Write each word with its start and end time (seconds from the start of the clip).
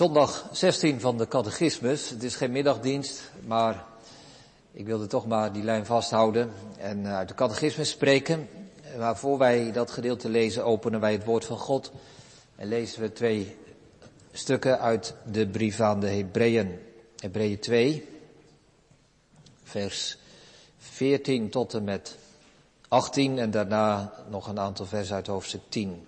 Zondag 0.00 0.48
16 0.52 1.00
van 1.00 1.18
de 1.18 1.28
catechismus. 1.28 2.10
Het 2.10 2.22
is 2.22 2.36
geen 2.36 2.50
middagdienst, 2.50 3.30
maar 3.46 3.84
ik 4.72 4.86
wilde 4.86 5.06
toch 5.06 5.26
maar 5.26 5.52
die 5.52 5.62
lijn 5.62 5.86
vasthouden 5.86 6.52
en 6.78 7.06
uit 7.06 7.28
de 7.28 7.34
catechismus 7.34 7.90
spreken. 7.90 8.48
Maar 8.98 9.16
voor 9.16 9.38
wij 9.38 9.72
dat 9.72 9.90
gedeelte 9.90 10.28
lezen, 10.28 10.64
openen 10.64 11.00
wij 11.00 11.12
het 11.12 11.24
woord 11.24 11.44
van 11.44 11.58
God 11.58 11.92
en 12.56 12.68
lezen 12.68 13.00
we 13.00 13.12
twee 13.12 13.56
stukken 14.32 14.80
uit 14.80 15.14
de 15.30 15.46
brief 15.46 15.80
aan 15.80 16.00
de 16.00 16.08
Hebreeën. 16.08 16.78
Hebreeën 17.16 17.58
2, 17.58 18.08
vers 19.62 20.18
14 20.78 21.50
tot 21.50 21.74
en 21.74 21.84
met 21.84 22.16
18 22.88 23.38
en 23.38 23.50
daarna 23.50 24.12
nog 24.28 24.48
een 24.48 24.60
aantal 24.60 24.86
versen 24.86 25.14
uit 25.14 25.26
hoofdstuk 25.26 25.62
10. 25.68 26.06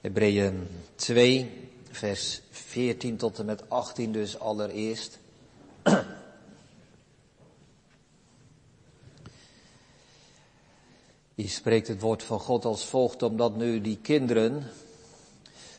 Hebreeën 0.00 0.68
2, 0.96 1.68
vers 1.90 2.40
14 2.50 3.16
tot 3.16 3.38
en 3.38 3.44
met 3.46 3.70
18 3.70 4.12
dus 4.12 4.38
allereerst. 4.38 5.18
Die 11.34 11.48
spreekt 11.48 11.88
het 11.88 12.00
woord 12.00 12.22
van 12.22 12.40
God 12.40 12.64
als 12.64 12.84
volgt, 12.84 13.22
omdat 13.22 13.56
nu 13.56 13.80
die 13.80 13.98
kinderen 14.02 14.62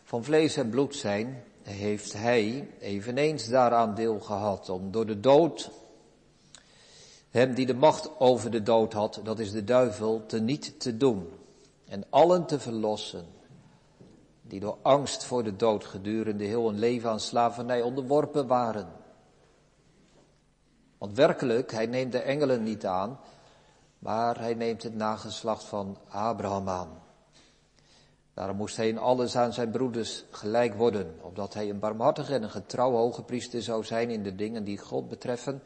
van 0.03 0.23
vlees 0.23 0.55
en 0.55 0.69
bloed 0.69 0.95
zijn, 0.95 1.43
heeft 1.63 2.13
hij 2.13 2.69
eveneens 2.79 3.47
daaraan 3.47 3.95
deel 3.95 4.19
gehad 4.19 4.69
om 4.69 4.91
door 4.91 5.05
de 5.05 5.19
dood 5.19 5.69
hem 7.29 7.53
die 7.53 7.65
de 7.65 7.73
macht 7.73 8.19
over 8.19 8.51
de 8.51 8.63
dood 8.63 8.93
had, 8.93 9.19
dat 9.23 9.39
is 9.39 9.51
de 9.51 9.63
duivel, 9.63 10.23
te 10.25 10.39
niet 10.39 10.79
te 10.79 10.97
doen 10.97 11.29
en 11.87 12.03
allen 12.09 12.45
te 12.45 12.59
verlossen 12.59 13.39
die 14.51 14.59
door 14.59 14.77
angst 14.81 15.23
voor 15.23 15.43
de 15.43 15.55
dood 15.55 15.85
gedurende 15.85 16.43
heel 16.43 16.69
een 16.69 16.79
leven 16.79 17.09
aan 17.09 17.19
slavernij 17.19 17.81
onderworpen 17.81 18.47
waren. 18.47 18.87
Want 20.97 21.15
werkelijk, 21.15 21.71
hij 21.71 21.85
neemt 21.85 22.11
de 22.11 22.19
engelen 22.19 22.63
niet 22.63 22.85
aan, 22.85 23.19
maar 23.99 24.39
hij 24.39 24.53
neemt 24.53 24.83
het 24.83 24.95
nageslacht 24.95 25.63
van 25.63 25.97
Abraham 26.07 26.69
aan. 26.69 27.01
Daarom 28.33 28.57
moest 28.57 28.75
hij 28.75 28.87
in 28.87 28.97
alles 28.97 29.35
aan 29.35 29.53
zijn 29.53 29.71
broeders 29.71 30.23
gelijk 30.31 30.73
worden, 30.73 31.19
opdat 31.21 31.53
hij 31.53 31.69
een 31.69 31.79
barmhartige 31.79 32.33
en 32.33 32.43
een 32.43 32.49
getrouw 32.49 32.91
hoge 32.91 33.23
priester 33.23 33.61
zou 33.61 33.83
zijn 33.83 34.09
in 34.09 34.23
de 34.23 34.35
dingen 34.35 34.63
die 34.63 34.77
God 34.77 35.09
betreffen, 35.09 35.63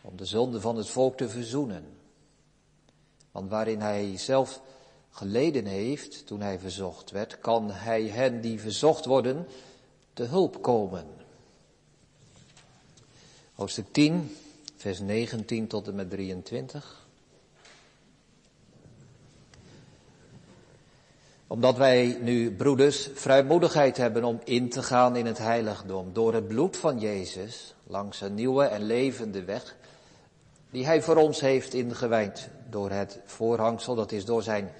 om 0.00 0.16
de 0.16 0.24
zonde 0.24 0.60
van 0.60 0.76
het 0.76 0.88
volk 0.88 1.16
te 1.16 1.28
verzoenen. 1.28 1.84
Want 3.30 3.50
waarin 3.50 3.80
hij 3.80 4.16
zelf 4.16 4.60
geleden 5.14 5.66
heeft 5.66 6.26
toen 6.26 6.40
hij 6.40 6.58
verzocht 6.58 7.10
werd, 7.10 7.38
kan 7.38 7.70
hij 7.70 8.02
hen 8.02 8.40
die 8.40 8.60
verzocht 8.60 9.04
worden 9.04 9.46
te 10.12 10.22
hulp 10.22 10.62
komen. 10.62 11.06
Hoofdstuk 13.54 13.86
10, 13.90 14.36
vers 14.76 15.00
19 15.00 15.66
tot 15.66 15.88
en 15.88 15.94
met 15.94 16.10
23. 16.10 17.06
Omdat 21.46 21.76
wij 21.76 22.18
nu, 22.20 22.52
broeders, 22.52 23.08
vrijmoedigheid 23.14 23.96
hebben 23.96 24.24
om 24.24 24.40
in 24.44 24.68
te 24.68 24.82
gaan 24.82 25.16
in 25.16 25.26
het 25.26 25.38
heiligdom 25.38 26.12
door 26.12 26.34
het 26.34 26.48
bloed 26.48 26.76
van 26.76 26.98
Jezus 26.98 27.74
langs 27.86 28.20
een 28.20 28.34
nieuwe 28.34 28.64
en 28.64 28.82
levende 28.82 29.44
weg 29.44 29.76
die 30.70 30.86
hij 30.86 31.02
voor 31.02 31.16
ons 31.16 31.40
heeft 31.40 31.74
ingewijd 31.74 32.48
door 32.70 32.90
het 32.90 33.18
voorhangsel, 33.24 33.94
dat 33.94 34.12
is 34.12 34.24
door 34.24 34.42
zijn 34.42 34.72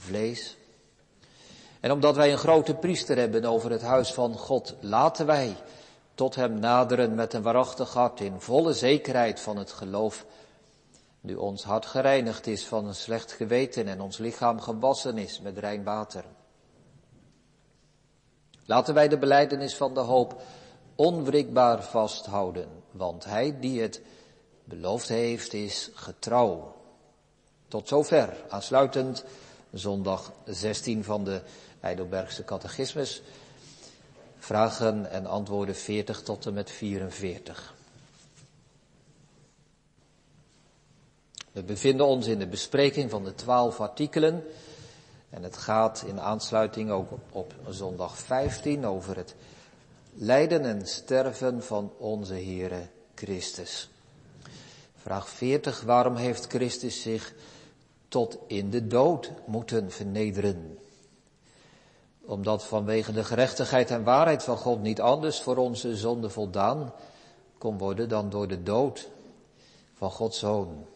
vlees. 0.00 0.56
En 1.80 1.92
omdat 1.92 2.16
wij 2.16 2.32
een 2.32 2.38
grote 2.38 2.74
priester 2.74 3.16
hebben 3.16 3.44
over 3.44 3.70
het 3.70 3.82
huis 3.82 4.12
van 4.12 4.34
God, 4.34 4.74
laten 4.80 5.26
wij 5.26 5.56
tot 6.14 6.34
hem 6.34 6.58
naderen 6.58 7.14
met 7.14 7.32
een 7.32 7.42
waarachtig 7.42 7.92
hart 7.92 8.20
in 8.20 8.40
volle 8.40 8.72
zekerheid 8.72 9.40
van 9.40 9.56
het 9.56 9.72
geloof. 9.72 10.26
Nu 11.20 11.34
ons 11.34 11.64
hart 11.64 11.86
gereinigd 11.86 12.46
is 12.46 12.66
van 12.66 12.86
een 12.86 12.94
slecht 12.94 13.32
geweten 13.32 13.88
en 13.88 14.00
ons 14.00 14.18
lichaam 14.18 14.60
gewassen 14.60 15.18
is 15.18 15.40
met 15.40 15.58
rein 15.58 15.84
water. 15.84 16.24
Laten 18.64 18.94
wij 18.94 19.08
de 19.08 19.18
beleidenis 19.18 19.76
van 19.76 19.94
de 19.94 20.00
hoop 20.00 20.42
onwrikbaar 20.94 21.82
vasthouden, 21.82 22.68
want 22.90 23.24
hij 23.24 23.60
die 23.60 23.80
het 23.80 24.00
beloofd 24.64 25.08
heeft 25.08 25.52
is 25.52 25.90
getrouw. 25.94 26.74
Tot 27.68 27.88
zover, 27.88 28.36
aansluitend 28.48 29.24
zondag 29.72 30.32
16 30.44 31.04
van 31.04 31.24
de 31.24 31.40
Heidelbergse 31.80 32.44
catechismus. 32.44 33.22
Vragen 34.38 35.10
en 35.10 35.26
antwoorden 35.26 35.76
40 35.76 36.22
tot 36.22 36.46
en 36.46 36.54
met 36.54 36.70
44. 36.70 37.74
We 41.52 41.62
bevinden 41.62 42.06
ons 42.06 42.26
in 42.26 42.38
de 42.38 42.46
bespreking 42.46 43.10
van 43.10 43.24
de 43.24 43.34
twaalf 43.34 43.80
artikelen. 43.80 44.44
En 45.30 45.42
het 45.42 45.56
gaat 45.56 46.04
in 46.06 46.20
aansluiting 46.20 46.90
ook 46.90 47.12
op, 47.12 47.22
op 47.30 47.54
zondag 47.68 48.18
15 48.18 48.86
over 48.86 49.16
het 49.16 49.34
lijden 50.14 50.64
en 50.64 50.86
sterven 50.86 51.62
van 51.62 51.92
onze 51.98 52.34
Heere 52.34 52.86
Christus. 53.14 53.88
Vraag 54.96 55.28
40. 55.28 55.80
Waarom 55.80 56.16
heeft 56.16 56.46
Christus 56.46 57.02
zich 57.02 57.34
tot 58.10 58.38
in 58.46 58.70
de 58.70 58.86
dood 58.86 59.32
moeten 59.46 59.90
vernederen. 59.90 60.78
Omdat 62.20 62.64
vanwege 62.64 63.12
de 63.12 63.24
gerechtigheid 63.24 63.90
en 63.90 64.04
waarheid 64.04 64.42
van 64.42 64.56
God 64.56 64.82
niet 64.82 65.00
anders 65.00 65.40
voor 65.40 65.56
onze 65.56 65.96
zonde 65.96 66.30
voldaan 66.30 66.92
kon 67.58 67.78
worden 67.78 68.08
dan 68.08 68.30
door 68.30 68.48
de 68.48 68.62
dood 68.62 69.08
van 69.94 70.10
Gods 70.10 70.38
Zoon. 70.38 70.86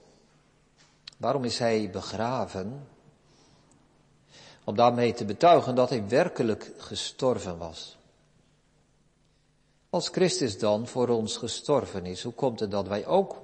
Waarom 1.17 1.45
is 1.45 1.59
hij 1.59 1.91
begraven? 1.91 2.87
Om 4.65 4.77
daarmee 4.77 5.13
te 5.13 5.25
betuigen 5.25 5.75
dat 5.75 5.89
hij 5.89 6.09
werkelijk 6.09 6.73
gestorven 6.79 7.59
was. 7.59 7.97
Als 9.91 10.09
Christus 10.09 10.59
dan 10.59 10.87
voor 10.87 11.09
ons 11.09 11.37
gestorven 11.37 12.07
is, 12.07 12.23
hoe 12.23 12.33
komt 12.33 12.61
het 12.61 12.71
dat 12.71 12.89
wij 12.89 13.07
ook 13.07 13.43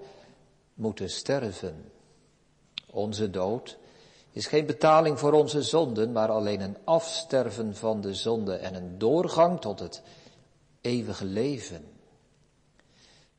moeten 0.74 1.10
sterven? 1.10 1.92
Onze 2.92 3.30
dood 3.30 3.78
is 4.32 4.46
geen 4.46 4.66
betaling 4.66 5.18
voor 5.18 5.32
onze 5.32 5.62
zonden, 5.62 6.12
maar 6.12 6.28
alleen 6.28 6.60
een 6.60 6.76
afsterven 6.84 7.76
van 7.76 8.00
de 8.00 8.14
zonde 8.14 8.54
en 8.54 8.74
een 8.74 8.98
doorgang 8.98 9.60
tot 9.60 9.78
het 9.78 10.02
eeuwige 10.80 11.24
leven. 11.24 11.84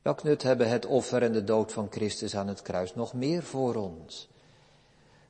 Welk 0.02 0.22
nut 0.22 0.42
hebben 0.42 0.68
het 0.68 0.86
offer 0.86 1.22
en 1.22 1.32
de 1.32 1.44
dood 1.44 1.72
van 1.72 1.86
Christus 1.90 2.36
aan 2.36 2.48
het 2.48 2.62
kruis 2.62 2.94
nog 2.94 3.12
meer 3.12 3.42
voor 3.42 3.74
ons? 3.74 4.28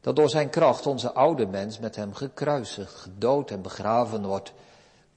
Dat 0.01 0.17
door 0.17 0.29
zijn 0.29 0.51
kracht 0.51 0.87
onze 0.87 1.13
oude 1.13 1.47
mens 1.47 1.79
met 1.79 1.97
hem 1.97 2.15
gekruisigd, 2.15 2.95
gedood 2.95 3.51
en 3.51 3.63
begraven 3.63 4.27
wordt, 4.27 4.53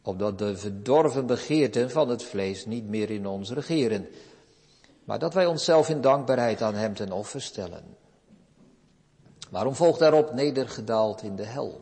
opdat 0.01 0.39
de 0.39 0.57
verdorven 0.57 1.25
begeerten 1.25 1.91
van 1.91 2.09
het 2.09 2.23
vlees 2.23 2.65
niet 2.65 2.87
meer 2.87 3.09
in 3.09 3.27
ons 3.27 3.51
regeren, 3.51 4.07
maar 5.03 5.19
dat 5.19 5.33
wij 5.33 5.45
onszelf 5.45 5.89
in 5.89 6.01
dankbaarheid 6.01 6.61
aan 6.61 6.75
hem 6.75 6.93
ten 6.93 7.11
offer 7.11 7.41
stellen. 7.41 7.83
Waarom 9.55 9.75
volgt 9.75 9.99
daarop 9.99 10.33
nedergedaald 10.33 11.21
in 11.21 11.35
de 11.35 11.43
hel? 11.43 11.81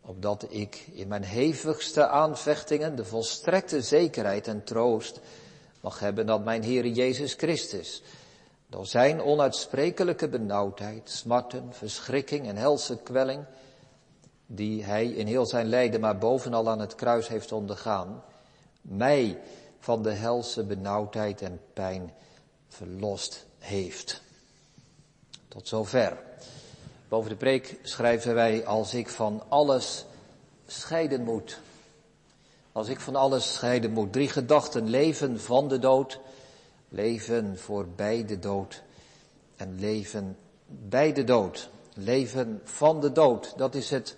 Opdat 0.00 0.46
ik 0.48 0.86
in 0.92 1.08
mijn 1.08 1.22
hevigste 1.22 2.06
aanvechtingen 2.06 2.96
de 2.96 3.04
volstrekte 3.04 3.82
zekerheid 3.82 4.48
en 4.48 4.64
troost 4.64 5.20
mag 5.80 5.98
hebben 5.98 6.26
dat 6.26 6.44
mijn 6.44 6.64
Heere 6.64 6.92
Jezus 6.92 7.34
Christus 7.34 8.02
door 8.66 8.86
zijn 8.86 9.22
onuitsprekelijke 9.22 10.28
benauwdheid, 10.28 11.10
smarten, 11.10 11.72
verschrikking 11.72 12.48
en 12.48 12.56
helse 12.56 12.96
kwelling, 12.96 13.44
die 14.46 14.84
hij 14.84 15.06
in 15.06 15.26
heel 15.26 15.46
zijn 15.46 15.66
lijden 15.66 16.00
maar 16.00 16.18
bovenal 16.18 16.68
aan 16.68 16.80
het 16.80 16.94
kruis 16.94 17.28
heeft 17.28 17.52
ondergaan, 17.52 18.22
mij 18.80 19.40
van 19.78 20.02
de 20.02 20.12
helse 20.12 20.64
benauwdheid 20.64 21.42
en 21.42 21.60
pijn 21.72 22.12
verlost 22.68 23.46
heeft. 23.58 24.22
Tot 25.50 25.68
zover. 25.68 26.18
Boven 27.08 27.30
de 27.30 27.36
preek 27.36 27.78
schrijven 27.82 28.34
wij, 28.34 28.66
als 28.66 28.94
ik 28.94 29.08
van 29.08 29.42
alles 29.48 30.04
scheiden 30.66 31.24
moet. 31.24 31.60
Als 32.72 32.88
ik 32.88 33.00
van 33.00 33.16
alles 33.16 33.54
scheiden 33.54 33.90
moet. 33.90 34.12
Drie 34.12 34.28
gedachten. 34.28 34.88
Leven 34.88 35.40
van 35.40 35.68
de 35.68 35.78
dood. 35.78 36.20
Leven 36.88 37.58
voorbij 37.58 38.24
de 38.24 38.38
dood. 38.38 38.82
En 39.56 39.78
leven 39.78 40.36
bij 40.66 41.12
de 41.12 41.24
dood. 41.24 41.70
Leven 41.94 42.60
van 42.64 43.00
de 43.00 43.12
dood. 43.12 43.54
Dat 43.56 43.74
is 43.74 43.90
het 43.90 44.16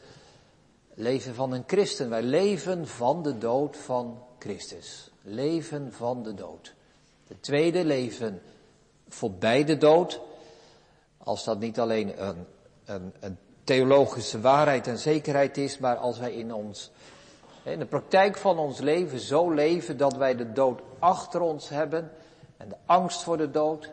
leven 0.95 1.35
van 1.35 1.53
een 1.53 1.65
christen. 1.67 2.11
Wij 2.11 2.23
leven 2.23 2.89
van 2.89 3.23
de 3.23 3.39
dood 3.39 3.77
van 3.77 4.23
Christus. 4.39 5.11
Leven 5.23 5.93
van 5.93 6.23
de 6.23 6.35
dood. 6.35 6.75
Het 7.29 7.43
tweede 7.43 7.85
leven 7.85 8.43
voorbij 9.09 9.65
de 9.65 9.79
dood 9.79 10.21
als 11.25 11.45
dat 11.45 11.59
niet 11.59 11.81
alleen 11.81 12.29
een, 12.29 12.47
een, 12.85 13.13
een 13.21 13.39
theologische 13.65 14.41
waarheid 14.41 14.87
en 14.87 14.99
zekerheid 14.99 15.57
is, 15.59 15.79
maar 15.79 15.97
als 15.97 16.19
wij 16.19 16.33
in 16.33 16.55
ons, 16.55 16.91
in 17.63 17.79
de 17.79 17.87
praktijk 17.87 18.37
van 18.37 18.59
ons 18.59 18.81
leven 18.81 19.21
zo 19.21 19.51
leven 19.51 19.97
dat 19.97 20.17
wij 20.17 20.37
de 20.37 20.53
dood 20.53 20.81
achter 20.99 21.41
ons 21.41 21.69
hebben 21.69 22.11
en 22.57 22.69
de 22.69 22.77
angst 22.87 23.23
voor 23.23 23.37
de 23.37 23.51
dood, 23.51 23.91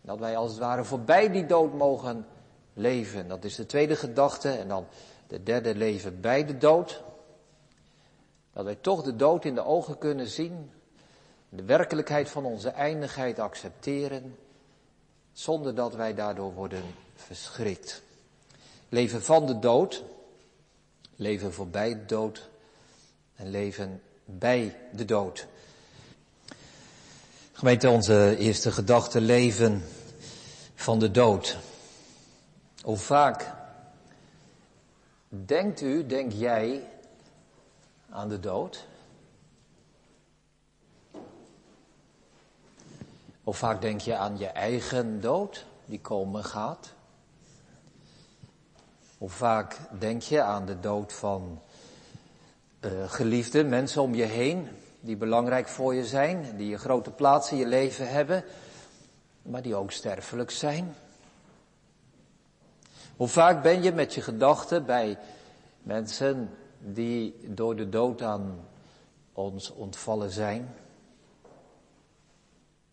dat 0.00 0.18
wij 0.18 0.36
als 0.36 0.50
het 0.50 0.60
ware 0.60 0.84
voorbij 0.84 1.30
die 1.30 1.46
dood 1.46 1.74
mogen 1.74 2.26
leven. 2.78 3.28
Dat 3.28 3.44
is 3.44 3.54
de 3.54 3.66
tweede 3.66 3.96
gedachte. 3.96 4.50
En 4.50 4.68
dan 4.68 4.86
de 5.26 5.42
derde 5.42 5.74
leven 5.74 6.20
bij 6.20 6.44
de 6.44 6.58
dood. 6.58 7.02
Dat 8.52 8.64
wij 8.64 8.78
toch 8.80 9.02
de 9.02 9.16
dood 9.16 9.44
in 9.44 9.54
de 9.54 9.64
ogen 9.64 9.98
kunnen 9.98 10.26
zien. 10.26 10.70
De 11.48 11.64
werkelijkheid 11.64 12.28
van 12.28 12.44
onze 12.44 12.68
eindigheid 12.68 13.38
accepteren. 13.38 14.36
Zonder 15.38 15.74
dat 15.74 15.94
wij 15.94 16.14
daardoor 16.14 16.54
worden 16.54 16.82
verschrikt. 17.14 18.02
Leven 18.88 19.22
van 19.22 19.46
de 19.46 19.58
dood. 19.58 20.02
Leven 21.16 21.52
voorbij 21.52 21.94
de 21.94 22.04
dood. 22.04 22.48
En 23.34 23.50
leven 23.50 24.02
bij 24.24 24.76
de 24.92 25.04
dood. 25.04 25.46
Gemeente, 27.52 27.88
onze 27.88 28.36
eerste 28.36 28.72
gedachte 28.72 29.20
leven 29.20 29.84
van 30.74 30.98
de 30.98 31.10
dood. 31.10 31.56
Hoe 32.82 32.96
vaak 32.96 33.52
denkt 35.28 35.80
u, 35.80 36.06
denk 36.06 36.32
jij 36.32 36.88
aan 38.10 38.28
de 38.28 38.40
dood? 38.40 38.86
Hoe 43.48 43.56
vaak 43.56 43.80
denk 43.80 44.00
je 44.00 44.16
aan 44.16 44.38
je 44.38 44.46
eigen 44.46 45.20
dood 45.20 45.66
die 45.84 46.00
komen 46.00 46.44
gaat? 46.44 46.92
Hoe 49.18 49.28
vaak 49.28 49.76
denk 49.98 50.22
je 50.22 50.42
aan 50.42 50.66
de 50.66 50.80
dood 50.80 51.12
van 51.12 51.60
uh, 52.80 52.90
geliefde 53.10 53.64
mensen 53.64 54.02
om 54.02 54.14
je 54.14 54.24
heen 54.24 54.68
die 55.00 55.16
belangrijk 55.16 55.68
voor 55.68 55.94
je 55.94 56.04
zijn, 56.04 56.56
die 56.56 56.72
een 56.72 56.78
grote 56.78 57.10
plaats 57.10 57.50
in 57.50 57.56
je 57.56 57.66
leven 57.66 58.10
hebben, 58.10 58.44
maar 59.42 59.62
die 59.62 59.74
ook 59.74 59.90
sterfelijk 59.90 60.50
zijn? 60.50 60.94
Hoe 63.16 63.28
vaak 63.28 63.62
ben 63.62 63.82
je 63.82 63.92
met 63.92 64.14
je 64.14 64.20
gedachten 64.20 64.86
bij 64.86 65.18
mensen 65.82 66.50
die 66.78 67.34
door 67.46 67.76
de 67.76 67.88
dood 67.88 68.22
aan 68.22 68.60
ons 69.32 69.72
ontvallen 69.72 70.30
zijn? 70.30 70.74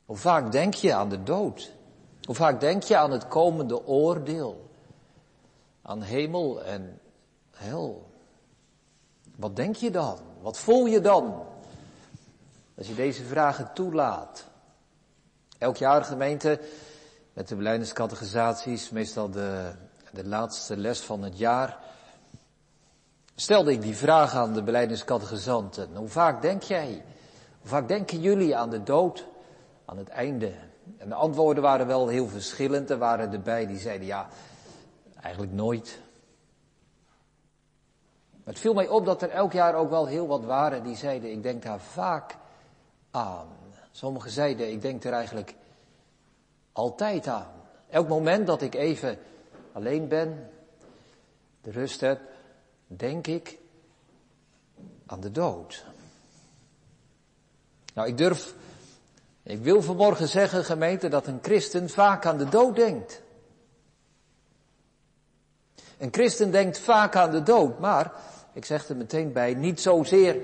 Hoe 0.06 0.18
vaak 0.18 0.52
denk 0.52 0.74
je 0.74 0.94
aan 0.94 1.10
de 1.10 1.24
dood? 1.24 1.72
Hoe 2.24 2.36
vaak 2.36 2.60
denk 2.60 2.84
je 2.84 2.98
aan 2.98 3.12
het 3.12 3.28
komende 3.28 3.86
oordeel? 3.86 4.70
Aan 5.82 6.02
hemel 6.02 6.64
en 6.64 7.00
hel? 7.52 8.10
Wat 9.36 9.56
denk 9.56 9.76
je 9.76 9.92
dan? 9.92 10.18
Wat 10.42 10.58
voel 10.58 10.86
je 10.86 11.02
dan? 11.02 11.44
Als 12.78 12.88
je 12.88 12.96
deze 12.96 13.24
vragen 13.24 13.74
toelaat. 13.74 14.46
Elk 15.58 15.78
jaar 15.78 16.04
gemeente 16.04 16.60
met 17.34 17.48
de 17.48 17.56
beleidingscategorisaties, 17.56 18.90
meestal 18.90 19.30
de 19.30 19.74
de 20.16 20.26
laatste 20.26 20.78
les 20.78 21.00
van 21.00 21.24
het 21.24 21.38
jaar, 21.38 21.78
stelde 23.36 23.72
ik 23.72 23.82
die 23.82 23.96
vraag 23.96 24.34
aan 24.34 24.54
de 24.54 24.64
beleidingscategorisanten. 24.64 25.96
Hoe 25.96 26.08
vaak 26.08 26.42
denk 26.42 26.64
jij, 26.64 27.04
hoe 27.60 27.70
vaak 27.70 27.88
denken 27.88 28.22
jullie 28.22 28.56
aan 28.56 28.70
de 28.70 28.84
dood, 28.84 29.26
aan 29.86 29.98
het 29.98 30.10
einde? 30.10 30.52
En 30.98 31.10
de 31.10 31.16
antwoorden 31.16 31.64
waren 31.64 31.88
wel 31.88 32.08
heel 32.08 32.28
verschillend. 32.28 32.90
Er 32.90 32.98
waren 32.98 33.32
erbij 33.32 33.68
die 33.68 33.78
zeiden, 33.78 34.08
ja, 34.08 34.28
eigenlijk 35.22 35.54
nooit. 35.54 36.00
Maar 38.32 38.54
het 38.54 38.60
viel 38.60 38.74
mij 38.74 38.88
op 38.88 39.06
dat 39.06 39.22
er 39.22 39.30
elk 39.30 39.52
jaar 39.52 39.76
ook 39.76 39.90
wel 39.90 40.06
heel 40.06 40.28
wat 40.28 40.44
waren 40.44 40.84
die 40.84 40.96
zeiden, 40.96 41.32
ik 41.32 41.44
denk 41.44 41.64
daar 41.64 41.80
vaak 41.80 42.36
aan. 43.12 43.48
Sommigen 43.92 44.32
zeiden, 44.32 44.72
ik 44.72 44.82
denk 44.82 45.04
er 45.04 45.14
eigenlijk 45.14 45.56
altijd 46.72 47.28
aan. 47.28 47.52
Elk 47.90 48.08
moment 48.08 48.48
dat 48.48 48.62
ik 48.62 48.76
even 48.76 49.18
alleen 49.72 50.08
ben, 50.08 50.50
de 51.62 51.72
rust 51.72 52.02
heb, 52.02 52.20
denk 52.88 53.28
ik 53.28 53.58
aan 55.06 55.20
de 55.20 55.32
dood. 55.32 55.86
Nou, 57.94 58.08
ik 58.08 58.18
durf, 58.18 58.54
ik 59.46 59.64
wil 59.64 59.82
vanmorgen 59.82 60.28
zeggen, 60.28 60.66
gemeente, 60.66 61.08
dat 61.08 61.28
een 61.28 61.40
christen 61.42 61.90
vaak 61.90 62.26
aan 62.26 62.38
de 62.38 62.50
dood 62.50 62.76
denkt. 62.76 63.22
Een 65.98 66.14
christen 66.14 66.52
denkt 66.52 66.80
vaak 66.80 67.16
aan 67.16 67.32
de 67.32 67.44
dood, 67.44 67.80
maar, 67.80 68.12
ik 68.54 68.66
zeg 68.66 68.90
er 68.90 68.96
meteen 68.96 69.32
bij, 69.32 69.54
niet 69.54 69.82
zozeer 69.82 70.42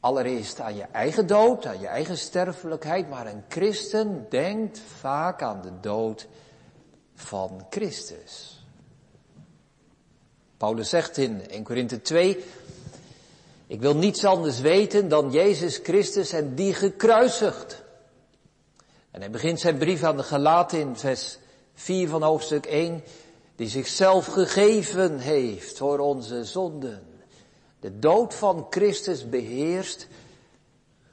allereerst 0.00 0.60
aan 0.60 0.74
je 0.74 0.86
eigen 0.92 1.26
dood, 1.26 1.66
aan 1.66 1.80
je 1.80 1.86
eigen 1.86 2.18
sterfelijkheid, 2.18 3.08
maar 3.08 3.26
een 3.26 3.44
christen 3.48 4.26
denkt 4.28 4.78
vaak 4.78 5.42
aan 5.42 5.62
de 5.62 5.80
dood 5.80 6.28
van 7.14 7.66
Christus. 7.70 8.64
Paulus 10.56 10.88
zegt 10.88 11.16
in 11.16 11.48
1 11.48 11.62
Korinthe 11.62 12.02
2, 12.02 12.44
ik 13.70 13.80
wil 13.80 13.96
niets 13.96 14.24
anders 14.24 14.60
weten 14.60 15.08
dan 15.08 15.30
Jezus 15.30 15.80
Christus 15.82 16.32
en 16.32 16.54
die 16.54 16.74
gekruisigd. 16.74 17.82
En 19.10 19.20
hij 19.20 19.30
begint 19.30 19.60
zijn 19.60 19.78
brief 19.78 20.02
aan 20.02 20.16
de 20.16 20.22
Galaten 20.22 20.78
in 20.78 20.96
vers 20.96 21.38
4 21.74 22.08
van 22.08 22.22
hoofdstuk 22.22 22.66
1, 22.66 23.02
die 23.56 23.68
zichzelf 23.68 24.26
gegeven 24.26 25.18
heeft 25.18 25.78
voor 25.78 25.98
onze 25.98 26.44
zonden. 26.44 27.02
De 27.80 27.98
dood 27.98 28.34
van 28.34 28.66
Christus 28.70 29.28
beheerst 29.28 30.06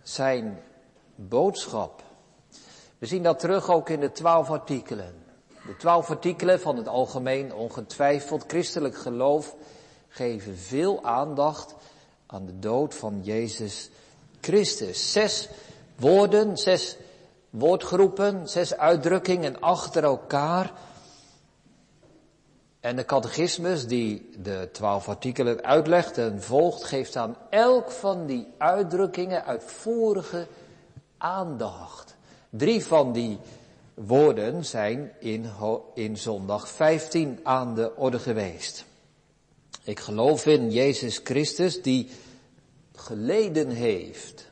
zijn 0.04 0.59
boodschap. 1.15 2.04
We 2.98 3.06
zien 3.06 3.24
dat 3.24 3.39
terug 3.39 3.69
ook 3.69 3.89
in 3.89 4.00
de 4.00 4.12
twaalf 4.12 4.50
artikelen. 4.50 5.13
De 5.48 5.75
twaalf 5.77 6.09
artikelen 6.09 6.59
van 6.59 6.77
het 6.77 6.88
algemeen 6.88 7.54
ongetwijfeld 7.54 8.44
christelijk 8.48 8.98
geloof 8.98 9.56
geven 10.07 10.57
veel 10.57 11.04
aandacht 11.04 11.75
aan 12.27 12.45
de 12.45 12.59
dood 12.59 12.95
van 12.95 13.19
Jezus 13.24 13.89
Christus. 14.41 15.12
Zes 15.12 15.50
woorden, 15.95 16.57
zes 16.57 16.97
woordgroepen, 17.50 18.50
zes 18.50 18.77
uitdrukkingen 18.77 19.59
achter 19.59 20.03
elkaar. 20.03 20.71
En 22.80 22.95
de 22.95 23.06
catechismus 23.06 23.87
die 23.87 24.30
de 24.37 24.69
twaalf 24.71 25.09
artikelen 25.09 25.63
uitlegt 25.63 26.18
en 26.18 26.44
volgt, 26.44 26.83
geeft 26.83 27.16
aan 27.16 27.37
elk 27.49 27.92
van 27.92 28.25
die 28.25 28.47
uitdrukkingen 28.57 29.45
uitvoerige 29.45 30.47
aandacht. 31.18 32.16
Drie 32.49 32.85
van 32.85 33.13
die 33.13 33.40
woorden 33.94 34.66
zijn 34.66 35.11
in, 35.19 35.49
in 35.94 36.18
zondag 36.18 36.69
15 36.69 37.40
aan 37.44 37.75
de 37.75 37.95
orde 37.95 38.19
geweest. 38.19 38.85
Ik 39.83 39.99
geloof 39.99 40.45
in 40.45 40.71
Jezus 40.71 41.19
Christus 41.23 41.81
die 41.81 42.09
geleden 42.99 43.69
heeft. 43.69 44.49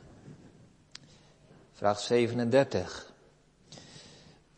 Vraag 1.72 2.00
37. 2.00 3.12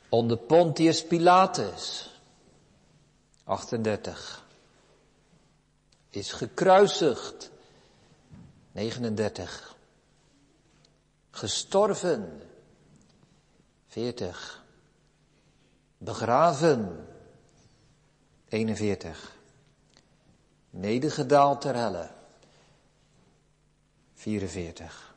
Onder 0.09 0.37
Pontius 0.37 1.05
Pilatus. 1.05 2.11
38. 3.45 4.47
Is 6.11 6.33
gekruisigd. 6.33 7.51
39. 8.73 9.77
Gestorven. 11.31 12.43
40 13.87 14.65
begraven. 15.99 17.07
41. 18.49 19.37
Nedergedaald 20.71 21.61
ter 21.61 21.75
helle. 21.75 22.18
44. 24.19 25.15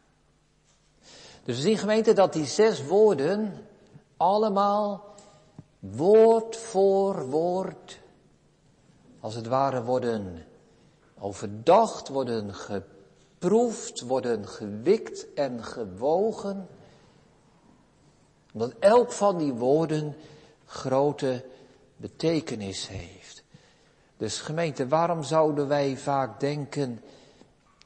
Dus 1.43 1.55
we 1.55 1.61
zien 1.61 1.77
gemeente 1.77 2.13
dat 2.13 2.33
die 2.33 2.45
zes 2.45 2.85
woorden 2.85 3.67
allemaal 4.17 5.15
woord 5.79 6.57
voor 6.57 7.29
woord, 7.29 7.99
als 9.19 9.35
het 9.35 9.47
ware 9.47 9.83
worden 9.83 10.45
overdacht, 11.19 12.07
worden 12.07 12.53
geproefd, 12.53 14.01
worden 14.01 14.47
gewikt 14.47 15.33
en 15.33 15.63
gewogen. 15.63 16.67
Omdat 18.53 18.73
elk 18.79 19.11
van 19.11 19.37
die 19.37 19.53
woorden 19.53 20.15
grote 20.65 21.45
betekenis 21.95 22.87
heeft. 22.87 23.43
Dus 24.17 24.39
gemeente, 24.39 24.87
waarom 24.87 25.23
zouden 25.23 25.67
wij 25.67 25.97
vaak 25.97 26.39
denken 26.39 27.01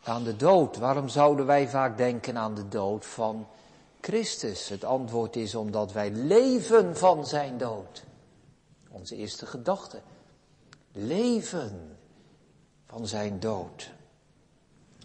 aan 0.08 0.24
de 0.24 0.36
dood? 0.36 0.78
Waarom 0.78 1.10
zouden 1.10 1.46
wij 1.46 1.70
vaak 1.70 1.98
denken 1.98 2.38
aan 2.38 2.56
de 2.56 2.68
dood 2.68 3.06
van 3.06 3.48
Christus? 4.02 4.70
Het 4.70 4.84
antwoord 4.84 5.36
is 5.36 5.56
omdat 5.56 5.92
wij 5.92 6.12
leven 6.12 6.98
van 6.98 7.26
zijn 7.26 7.58
dood. 7.58 8.04
Onze 8.90 9.16
eerste 9.16 9.46
gedachte. 9.46 10.00
Leven 10.92 11.98
van 12.88 13.08
zijn 13.08 13.40
dood. 13.40 13.92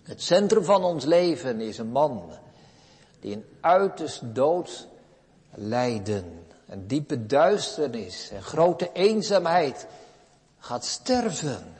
Het 0.02 0.22
centrum 0.22 0.64
van 0.64 0.84
ons 0.84 1.04
leven 1.04 1.60
is 1.60 1.78
een 1.78 1.90
man 1.90 2.32
die 3.20 3.34
een 3.34 3.44
uiterst 3.60 4.34
dood 4.34 4.88
lijden, 5.54 6.46
een 6.66 6.86
diepe 6.86 7.26
duisternis 7.26 8.30
en 8.30 8.42
grote 8.42 8.90
eenzaamheid 8.92 9.86
gaat 10.58 10.84
sterven. 10.84 11.74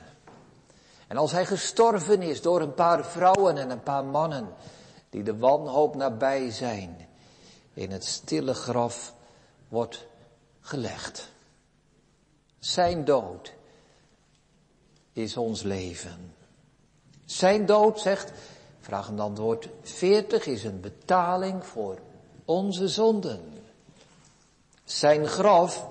En 1.11 1.17
als 1.17 1.33
hij 1.33 1.47
gestorven 1.47 2.23
is 2.23 2.43
door 2.43 2.61
een 2.61 2.75
paar 2.75 3.05
vrouwen 3.05 3.57
en 3.57 3.71
een 3.71 3.83
paar 3.83 4.05
mannen 4.05 4.49
die 5.09 5.23
de 5.23 5.37
wanhoop 5.37 5.95
nabij 5.95 6.51
zijn, 6.51 7.09
in 7.75 7.91
het 7.91 8.05
stille 8.05 8.55
graf 8.55 9.15
wordt 9.69 10.07
gelegd. 10.61 11.31
Zijn 12.59 13.05
dood 13.05 13.53
is 15.13 15.37
ons 15.37 15.63
leven. 15.63 16.35
Zijn 17.25 17.67
dood, 17.67 18.01
zegt, 18.01 18.33
vraag 18.81 19.09
en 19.09 19.21
antwoord 19.21 19.69
40, 19.83 20.47
is 20.47 20.65
een 20.65 20.81
betaling 20.81 21.65
voor 21.67 21.99
onze 22.45 22.89
zonden. 22.89 23.65
Zijn 24.85 25.27
graf, 25.27 25.87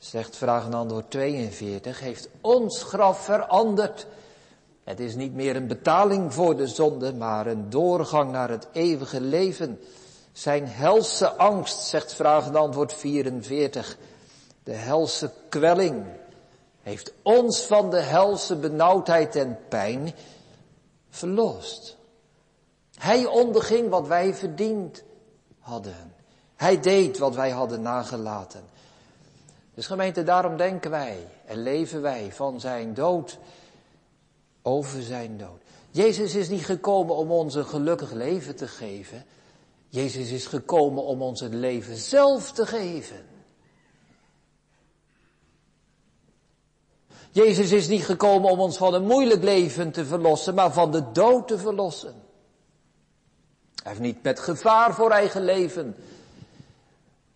zegt 0.00 0.36
vraag 0.36 0.64
en 0.64 0.74
antwoord 0.74 1.10
42, 1.10 2.00
heeft 2.00 2.28
ons 2.40 2.82
graf 2.82 3.24
veranderd. 3.24 4.06
Het 4.84 5.00
is 5.00 5.14
niet 5.14 5.34
meer 5.34 5.56
een 5.56 5.66
betaling 5.66 6.34
voor 6.34 6.56
de 6.56 6.66
zonde, 6.66 7.14
maar 7.14 7.46
een 7.46 7.70
doorgang 7.70 8.32
naar 8.32 8.48
het 8.48 8.66
eeuwige 8.72 9.20
leven. 9.20 9.80
Zijn 10.32 10.66
helse 10.66 11.30
angst, 11.36 11.80
zegt 11.80 12.14
vraag 12.14 12.46
en 12.46 12.56
antwoord 12.56 12.94
44, 12.94 13.96
de 14.62 14.72
helse 14.72 15.32
kwelling, 15.48 16.04
heeft 16.82 17.12
ons 17.22 17.60
van 17.60 17.90
de 17.90 18.00
helse 18.00 18.56
benauwdheid 18.56 19.36
en 19.36 19.58
pijn 19.68 20.14
verlost. 21.10 21.96
Hij 22.94 23.26
onderging 23.26 23.88
wat 23.88 24.06
wij 24.06 24.34
verdiend 24.34 25.02
hadden. 25.58 26.14
Hij 26.56 26.80
deed 26.80 27.18
wat 27.18 27.34
wij 27.34 27.50
hadden 27.50 27.82
nagelaten. 27.82 28.69
Dus 29.80 29.88
gemeente, 29.88 30.22
daarom 30.22 30.56
denken 30.56 30.90
wij 30.90 31.26
en 31.46 31.62
leven 31.62 32.02
wij 32.02 32.32
van 32.32 32.60
zijn 32.60 32.94
dood 32.94 33.38
over 34.62 35.02
zijn 35.02 35.38
dood. 35.38 35.62
Jezus 35.90 36.34
is 36.34 36.48
niet 36.48 36.64
gekomen 36.64 37.16
om 37.16 37.30
ons 37.30 37.54
een 37.54 37.66
gelukkig 37.66 38.12
leven 38.12 38.56
te 38.56 38.68
geven. 38.68 39.24
Jezus 39.88 40.30
is 40.30 40.46
gekomen 40.46 41.04
om 41.04 41.22
ons 41.22 41.40
het 41.40 41.54
leven 41.54 41.96
zelf 41.96 42.52
te 42.52 42.66
geven. 42.66 43.26
Jezus 47.30 47.72
is 47.72 47.88
niet 47.88 48.04
gekomen 48.04 48.50
om 48.50 48.60
ons 48.60 48.76
van 48.76 48.94
een 48.94 49.06
moeilijk 49.06 49.42
leven 49.42 49.90
te 49.90 50.04
verlossen, 50.04 50.54
maar 50.54 50.72
van 50.72 50.90
de 50.90 51.12
dood 51.12 51.48
te 51.48 51.58
verlossen. 51.58 52.14
Hij 53.74 53.92
heeft 53.92 54.00
niet 54.00 54.22
met 54.22 54.40
gevaar 54.40 54.94
voor 54.94 55.10
eigen 55.10 55.44
leven 55.44 55.96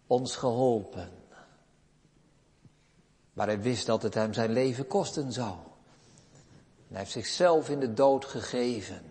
ons 0.06 0.36
geholpen. 0.36 1.22
Maar 3.34 3.46
hij 3.46 3.60
wist 3.60 3.86
dat 3.86 4.02
het 4.02 4.14
hem 4.14 4.32
zijn 4.32 4.52
leven 4.52 4.86
kosten 4.86 5.32
zou. 5.32 5.54
En 6.88 6.90
hij 6.90 6.98
heeft 6.98 7.12
zichzelf 7.12 7.68
in 7.68 7.80
de 7.80 7.94
dood 7.94 8.24
gegeven 8.24 9.02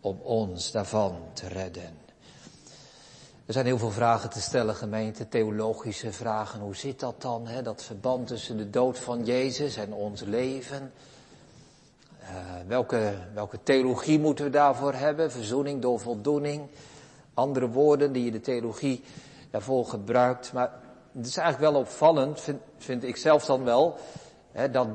om 0.00 0.18
ons 0.22 0.70
daarvan 0.70 1.16
te 1.32 1.48
redden. 1.48 1.98
Er 3.46 3.56
zijn 3.56 3.66
heel 3.66 3.78
veel 3.78 3.90
vragen 3.90 4.30
te 4.30 4.40
stellen, 4.40 4.74
gemeente, 4.74 5.28
theologische 5.28 6.12
vragen. 6.12 6.60
Hoe 6.60 6.76
zit 6.76 7.00
dat 7.00 7.22
dan, 7.22 7.46
hè? 7.46 7.62
dat 7.62 7.82
verband 7.82 8.26
tussen 8.26 8.56
de 8.56 8.70
dood 8.70 8.98
van 8.98 9.24
Jezus 9.24 9.76
en 9.76 9.92
ons 9.92 10.20
leven? 10.20 10.92
Uh, 12.22 12.28
welke, 12.66 13.14
welke 13.34 13.58
theologie 13.62 14.18
moeten 14.18 14.44
we 14.44 14.50
daarvoor 14.50 14.92
hebben? 14.94 15.32
Verzoening 15.32 15.82
door 15.82 16.00
voldoening. 16.00 16.66
Andere 17.34 17.68
woorden 17.68 18.12
die 18.12 18.24
je 18.24 18.30
de 18.30 18.40
theologie 18.40 19.04
daarvoor 19.50 19.86
gebruikt. 19.86 20.52
Maar 20.52 20.72
het 21.12 21.26
is 21.26 21.36
eigenlijk 21.36 21.72
wel 21.72 21.80
opvallend, 21.80 22.40
vind, 22.40 22.60
vind 22.76 23.04
ik 23.04 23.16
zelf 23.16 23.44
dan 23.44 23.64
wel, 23.64 23.96
hè, 24.52 24.70
dat 24.70 24.88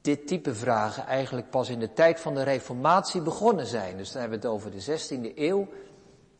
dit 0.00 0.26
type 0.26 0.54
vragen 0.54 1.06
eigenlijk 1.06 1.50
pas 1.50 1.68
in 1.68 1.78
de 1.78 1.92
tijd 1.92 2.20
van 2.20 2.34
de 2.34 2.42
Reformatie 2.42 3.20
begonnen 3.20 3.66
zijn. 3.66 3.96
Dus 3.96 4.12
dan 4.12 4.20
hebben 4.20 4.40
we 4.40 4.46
het 4.46 4.54
over 4.54 4.70
de 4.70 4.82
16e 4.82 5.34
eeuw. 5.34 5.68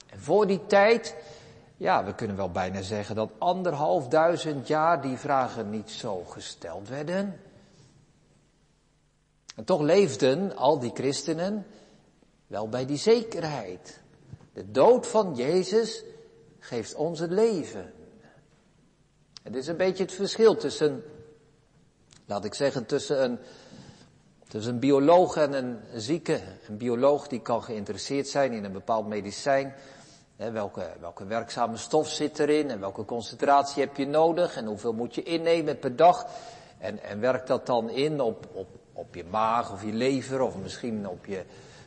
En 0.06 0.20
voor 0.20 0.46
die 0.46 0.66
tijd, 0.66 1.16
ja, 1.76 2.04
we 2.04 2.14
kunnen 2.14 2.36
wel 2.36 2.50
bijna 2.50 2.82
zeggen 2.82 3.14
dat 3.14 3.30
anderhalf 3.38 4.08
duizend 4.08 4.66
jaar 4.66 5.02
die 5.02 5.16
vragen 5.16 5.70
niet 5.70 5.90
zo 5.90 6.24
gesteld 6.24 6.88
werden. 6.88 7.40
En 9.56 9.64
toch 9.64 9.80
leefden 9.80 10.56
al 10.56 10.78
die 10.78 10.90
christenen 10.94 11.66
wel 12.46 12.68
bij 12.68 12.86
die 12.86 12.96
zekerheid. 12.96 14.00
De 14.52 14.70
dood 14.70 15.06
van 15.06 15.34
Jezus 15.34 16.04
geeft 16.58 16.94
ons 16.94 17.18
het 17.18 17.30
leven. 17.30 17.92
Het 19.48 19.56
is 19.56 19.66
een 19.66 19.76
beetje 19.76 20.02
het 20.02 20.12
verschil 20.12 20.56
tussen, 20.56 21.02
laat 22.26 22.44
ik 22.44 22.54
zeggen, 22.54 22.86
tussen 22.86 23.24
een, 23.24 23.38
tussen 24.48 24.72
een 24.72 24.78
bioloog 24.78 25.36
en 25.36 25.52
een 25.52 25.78
zieke. 25.94 26.40
Een 26.68 26.76
bioloog 26.76 27.28
die 27.28 27.40
kan 27.40 27.62
geïnteresseerd 27.62 28.28
zijn 28.28 28.52
in 28.52 28.64
een 28.64 28.72
bepaald 28.72 29.06
medicijn 29.06 29.74
welke, 30.36 30.86
welke 31.00 31.26
werkzame 31.26 31.76
stof 31.76 32.08
zit 32.08 32.38
erin 32.38 32.70
en 32.70 32.80
welke 32.80 33.04
concentratie 33.04 33.82
heb 33.82 33.96
je 33.96 34.06
nodig 34.06 34.56
en 34.56 34.66
hoeveel 34.66 34.92
moet 34.92 35.14
je 35.14 35.22
innemen 35.22 35.78
per 35.78 35.96
dag. 35.96 36.26
En, 36.78 37.02
en 37.02 37.20
werkt 37.20 37.46
dat 37.46 37.66
dan 37.66 37.90
in 37.90 38.20
op, 38.20 38.46
op, 38.52 38.68
op 38.92 39.14
je 39.14 39.24
maag 39.30 39.72
of 39.72 39.84
je 39.84 39.92
lever 39.92 40.40
of 40.40 40.56
misschien 40.56 41.08
op 41.08 41.26
je, 41.26 41.44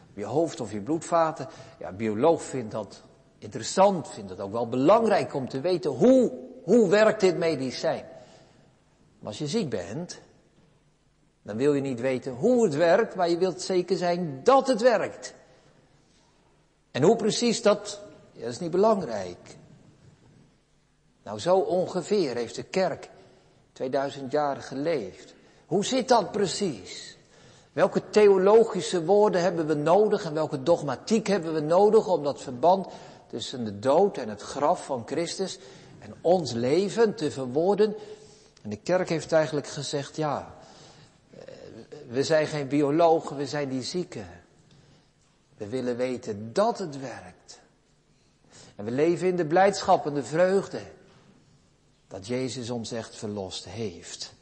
op 0.10 0.18
je 0.18 0.26
hoofd 0.26 0.60
of 0.60 0.72
je 0.72 0.82
bloedvaten. 0.82 1.48
Ja, 1.80 1.88
een 1.88 1.96
bioloog 1.96 2.42
vindt 2.42 2.72
dat 2.72 3.02
interessant, 3.38 4.10
vindt 4.10 4.30
het 4.30 4.40
ook 4.40 4.52
wel 4.52 4.68
belangrijk 4.68 5.34
om 5.34 5.50
te 5.50 5.60
weten 5.60 5.92
hoe, 5.92 6.50
hoe 6.64 6.90
werkt 6.90 7.20
dit 7.20 7.38
medicijn. 7.38 8.06
Als 9.24 9.38
je 9.38 9.48
ziek 9.48 9.70
bent, 9.70 10.22
dan 11.42 11.58
wil 11.58 11.74
je 11.74 11.82
niet 11.82 12.00
weten 12.00 12.34
hoe 12.34 12.64
het 12.64 12.76
werkt, 12.76 13.16
maar 13.16 13.30
je 13.30 13.38
wilt 13.38 13.62
zeker 13.62 13.98
zijn 13.98 14.40
dat 14.44 14.68
het 14.68 14.82
werkt. 14.82 15.34
En 16.92 17.04
hoe 17.04 17.16
precies 17.16 17.62
dat 17.62 18.02
dat 18.42 18.50
is 18.50 18.60
niet 18.60 18.72
belangrijk. 18.72 19.58
Nou, 21.24 21.40
zo 21.40 21.58
ongeveer 21.58 22.36
heeft 22.36 22.56
de 22.56 22.64
kerk 22.64 23.10
2000 23.74 24.32
jaar 24.32 24.58
geleefd. 24.58 25.34
Hoe 25.66 25.86
zit 25.86 26.08
dat 26.08 26.32
precies? 26.32 27.18
Welke 27.74 28.10
theologische 28.10 29.06
woorden 29.06 29.42
hebben 29.42 29.68
we 29.68 29.74
nodig 29.74 30.24
en 30.24 30.34
welke 30.34 30.64
dogmatiek 30.64 31.28
hebben 31.28 31.54
we 31.54 31.60
nodig 31.60 32.08
om 32.08 32.24
dat 32.24 32.42
verband 32.42 32.88
tussen 33.28 33.66
de 33.66 33.80
dood 33.80 34.18
en 34.18 34.30
het 34.30 34.42
graf 34.42 34.86
van 34.86 35.04
Christus 35.06 35.60
en 36.02 36.14
ons 36.22 36.52
leven 36.52 37.16
te 37.16 37.32
verwoorden? 37.32 37.96
En 38.62 38.70
de 38.70 38.80
kerk 38.84 39.10
heeft 39.10 39.32
eigenlijk 39.32 39.68
gezegd, 39.68 40.16
ja, 40.16 40.56
we 42.08 42.24
zijn 42.24 42.48
geen 42.48 42.68
biologen, 42.68 43.38
we 43.38 43.48
zijn 43.48 43.70
die 43.70 43.84
zieken. 43.84 44.28
We 45.58 45.68
willen 45.68 45.98
weten 45.98 46.54
dat 46.54 46.80
het 46.80 47.00
werkt. 47.00 47.60
En 48.76 48.86
we 48.86 48.92
leven 48.92 49.28
in 49.28 49.36
de 49.36 49.46
blijdschap 49.46 50.06
en 50.06 50.14
de 50.14 50.24
vreugde 50.24 50.80
dat 52.08 52.28
Jezus 52.28 52.70
ons 52.70 52.92
echt 52.92 53.16
verlost 53.16 53.66
heeft. 53.66 54.34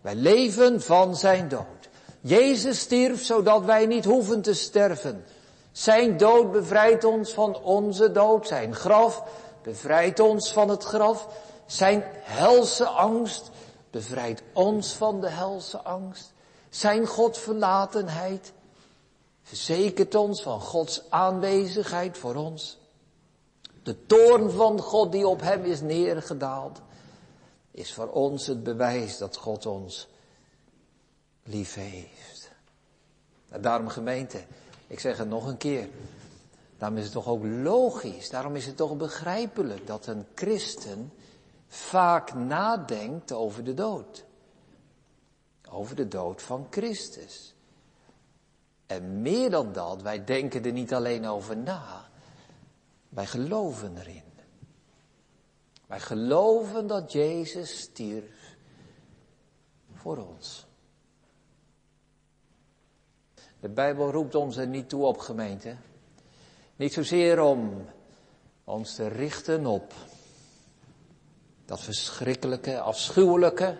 Wij 0.00 0.14
leven 0.14 0.82
van 0.82 1.16
zijn 1.16 1.48
dood. 1.48 1.88
Jezus 2.20 2.80
stierf 2.80 3.24
zodat 3.24 3.64
wij 3.64 3.86
niet 3.86 4.04
hoeven 4.04 4.42
te 4.42 4.54
sterven. 4.54 5.24
Zijn 5.72 6.16
dood 6.16 6.52
bevrijdt 6.52 7.04
ons 7.04 7.32
van 7.32 7.62
onze 7.62 8.12
dood. 8.12 8.46
Zijn 8.46 8.74
graf 8.74 9.22
bevrijdt 9.68 10.20
ons 10.20 10.52
van 10.52 10.68
het 10.68 10.84
graf. 10.84 11.28
Zijn 11.66 12.04
helse 12.12 12.86
angst 12.86 13.50
bevrijdt 13.90 14.42
ons 14.52 14.92
van 14.92 15.20
de 15.20 15.28
helse 15.28 15.78
angst. 15.82 16.32
Zijn 16.68 17.06
Godverlatenheid 17.06 18.52
verzekert 19.42 20.14
ons 20.14 20.42
van 20.42 20.60
Gods 20.60 21.02
aanwezigheid 21.10 22.18
voor 22.18 22.34
ons. 22.34 22.78
De 23.82 24.06
toorn 24.06 24.50
van 24.50 24.80
God 24.80 25.12
die 25.12 25.26
op 25.26 25.40
hem 25.40 25.64
is 25.64 25.80
neergedaald, 25.80 26.80
is 27.70 27.92
voor 27.94 28.08
ons 28.08 28.46
het 28.46 28.62
bewijs 28.62 29.18
dat 29.18 29.36
God 29.36 29.66
ons 29.66 30.08
lief 31.42 31.74
heeft. 31.74 32.50
En 33.48 33.60
daarom 33.60 33.88
gemeente, 33.88 34.44
ik 34.86 35.00
zeg 35.00 35.18
het 35.18 35.28
nog 35.28 35.46
een 35.46 35.56
keer, 35.56 35.88
daarom 36.78 36.98
is 36.98 37.04
het 37.04 37.12
toch 37.12 37.26
ook 37.26 37.44
logisch, 37.44 38.30
daarom 38.30 38.56
is 38.56 38.66
het 38.66 38.76
toch 38.76 38.96
begrijpelijk 38.96 39.86
dat 39.86 40.06
een 40.06 40.26
christen 40.34 41.12
vaak 41.66 42.34
nadenkt 42.34 43.32
over 43.32 43.64
de 43.64 43.74
dood. 43.74 44.24
Over 45.70 45.96
de 45.96 46.08
dood 46.08 46.42
van 46.42 46.66
Christus. 46.70 47.54
En 48.86 49.22
meer 49.22 49.50
dan 49.50 49.72
dat, 49.72 50.02
wij 50.02 50.24
denken 50.24 50.64
er 50.64 50.72
niet 50.72 50.94
alleen 50.94 51.26
over 51.26 51.56
na, 51.56 52.08
wij 53.08 53.26
geloven 53.26 53.98
erin. 53.98 54.22
Wij 55.86 56.00
geloven 56.00 56.86
dat 56.86 57.12
Jezus 57.12 57.80
stierf 57.80 58.56
voor 59.92 60.16
ons. 60.16 60.66
De 63.60 63.68
Bijbel 63.68 64.10
roept 64.10 64.34
ons 64.34 64.56
er 64.56 64.66
niet 64.66 64.88
toe 64.88 65.04
op, 65.04 65.18
gemeente. 65.18 65.76
Niet 66.78 66.92
zozeer 66.92 67.40
om 67.40 67.86
ons 68.64 68.94
te 68.94 69.08
richten 69.08 69.66
op 69.66 69.92
dat 71.64 71.80
verschrikkelijke, 71.80 72.80
afschuwelijke, 72.80 73.76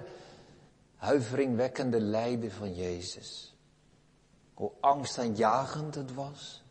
huiveringwekkende 0.97 2.00
lijden 2.00 2.52
van 2.52 2.75
Jezus. 2.75 3.55
Hoe 4.55 4.71
angstaanjagend 4.81 5.95
het 5.95 6.14
was. 6.14 6.62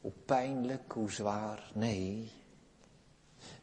Hoe 0.00 0.12
pijnlijk, 0.24 0.92
hoe 0.92 1.12
zwaar. 1.12 1.70
Nee. 1.74 2.32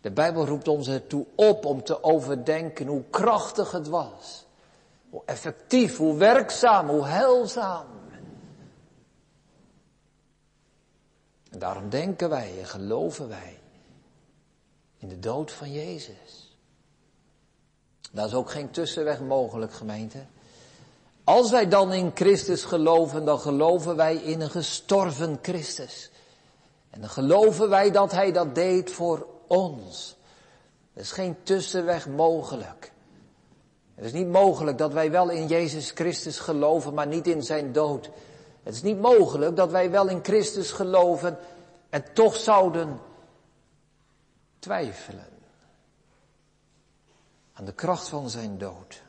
De 0.01 0.12
Bijbel 0.12 0.46
roept 0.46 0.67
ons 0.67 0.88
ertoe 0.88 1.25
op 1.36 1.65
om 1.65 1.84
te 1.84 2.03
overdenken 2.03 2.88
hoe 2.88 3.03
krachtig 3.10 3.72
het 3.72 3.88
was. 3.88 4.46
Hoe 5.10 5.22
effectief, 5.25 5.98
hoe 5.98 6.17
werkzaam, 6.17 6.89
hoe 6.89 7.05
heilzaam. 7.05 7.97
En 11.57 11.63
daarom 11.63 11.89
denken 11.89 12.29
wij 12.29 12.53
en 12.59 12.65
geloven 12.65 13.27
wij 13.27 13.59
in 14.97 15.07
de 15.07 15.19
dood 15.19 15.51
van 15.51 15.71
Jezus. 15.71 16.57
Daar 18.11 18.25
is 18.25 18.33
ook 18.33 18.49
geen 18.49 18.71
tussenweg 18.71 19.19
mogelijk, 19.19 19.73
gemeente. 19.73 20.17
Als 21.23 21.51
wij 21.51 21.67
dan 21.67 21.93
in 21.93 22.11
Christus 22.13 22.63
geloven, 22.63 23.25
dan 23.25 23.39
geloven 23.39 23.95
wij 23.95 24.15
in 24.15 24.41
een 24.41 24.49
gestorven 24.49 25.39
Christus. 25.41 26.09
En 26.89 27.01
dan 27.01 27.09
geloven 27.09 27.69
wij 27.69 27.91
dat 27.91 28.11
Hij 28.11 28.31
dat 28.31 28.55
deed 28.55 28.91
voor 28.91 29.27
ons. 29.47 30.15
Er 30.93 31.01
is 31.01 31.11
geen 31.11 31.35
tussenweg 31.43 32.07
mogelijk. 32.07 32.91
Het 33.95 34.05
is 34.05 34.13
niet 34.13 34.29
mogelijk 34.29 34.77
dat 34.77 34.93
wij 34.93 35.11
wel 35.11 35.29
in 35.29 35.47
Jezus 35.47 35.91
Christus 35.91 36.39
geloven, 36.39 36.93
maar 36.93 37.07
niet 37.07 37.27
in 37.27 37.43
Zijn 37.43 37.71
dood. 37.71 38.09
Het 38.67 38.75
is 38.75 38.81
niet 38.81 39.00
mogelijk 39.00 39.55
dat 39.55 39.71
wij 39.71 39.91
wel 39.91 40.07
in 40.07 40.24
Christus 40.24 40.71
geloven 40.71 41.38
en 41.89 42.13
toch 42.13 42.36
zouden 42.36 43.00
twijfelen 44.59 45.29
aan 47.53 47.65
de 47.65 47.74
kracht 47.74 48.09
van 48.09 48.29
zijn 48.29 48.57
dood. 48.57 49.01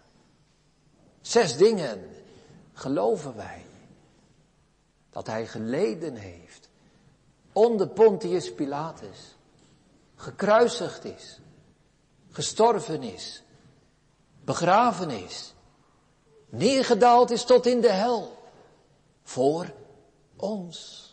Zes 1.21 1.57
dingen 1.57 2.11
geloven 2.73 3.37
wij 3.37 3.65
dat 5.11 5.27
hij 5.27 5.47
geleden 5.47 6.15
heeft 6.15 6.69
onder 7.53 7.89
Pontius 7.89 8.55
Pilatus, 8.55 9.37
gekruisigd 10.15 11.05
is, 11.05 11.41
gestorven 12.31 13.03
is, 13.03 13.43
begraven 14.45 15.11
is, 15.11 15.55
neergedaald 16.49 17.31
is 17.31 17.45
tot 17.45 17.67
in 17.67 17.81
de 17.81 17.93
hel 17.93 18.38
voor 19.29 19.73
ons. 20.37 21.07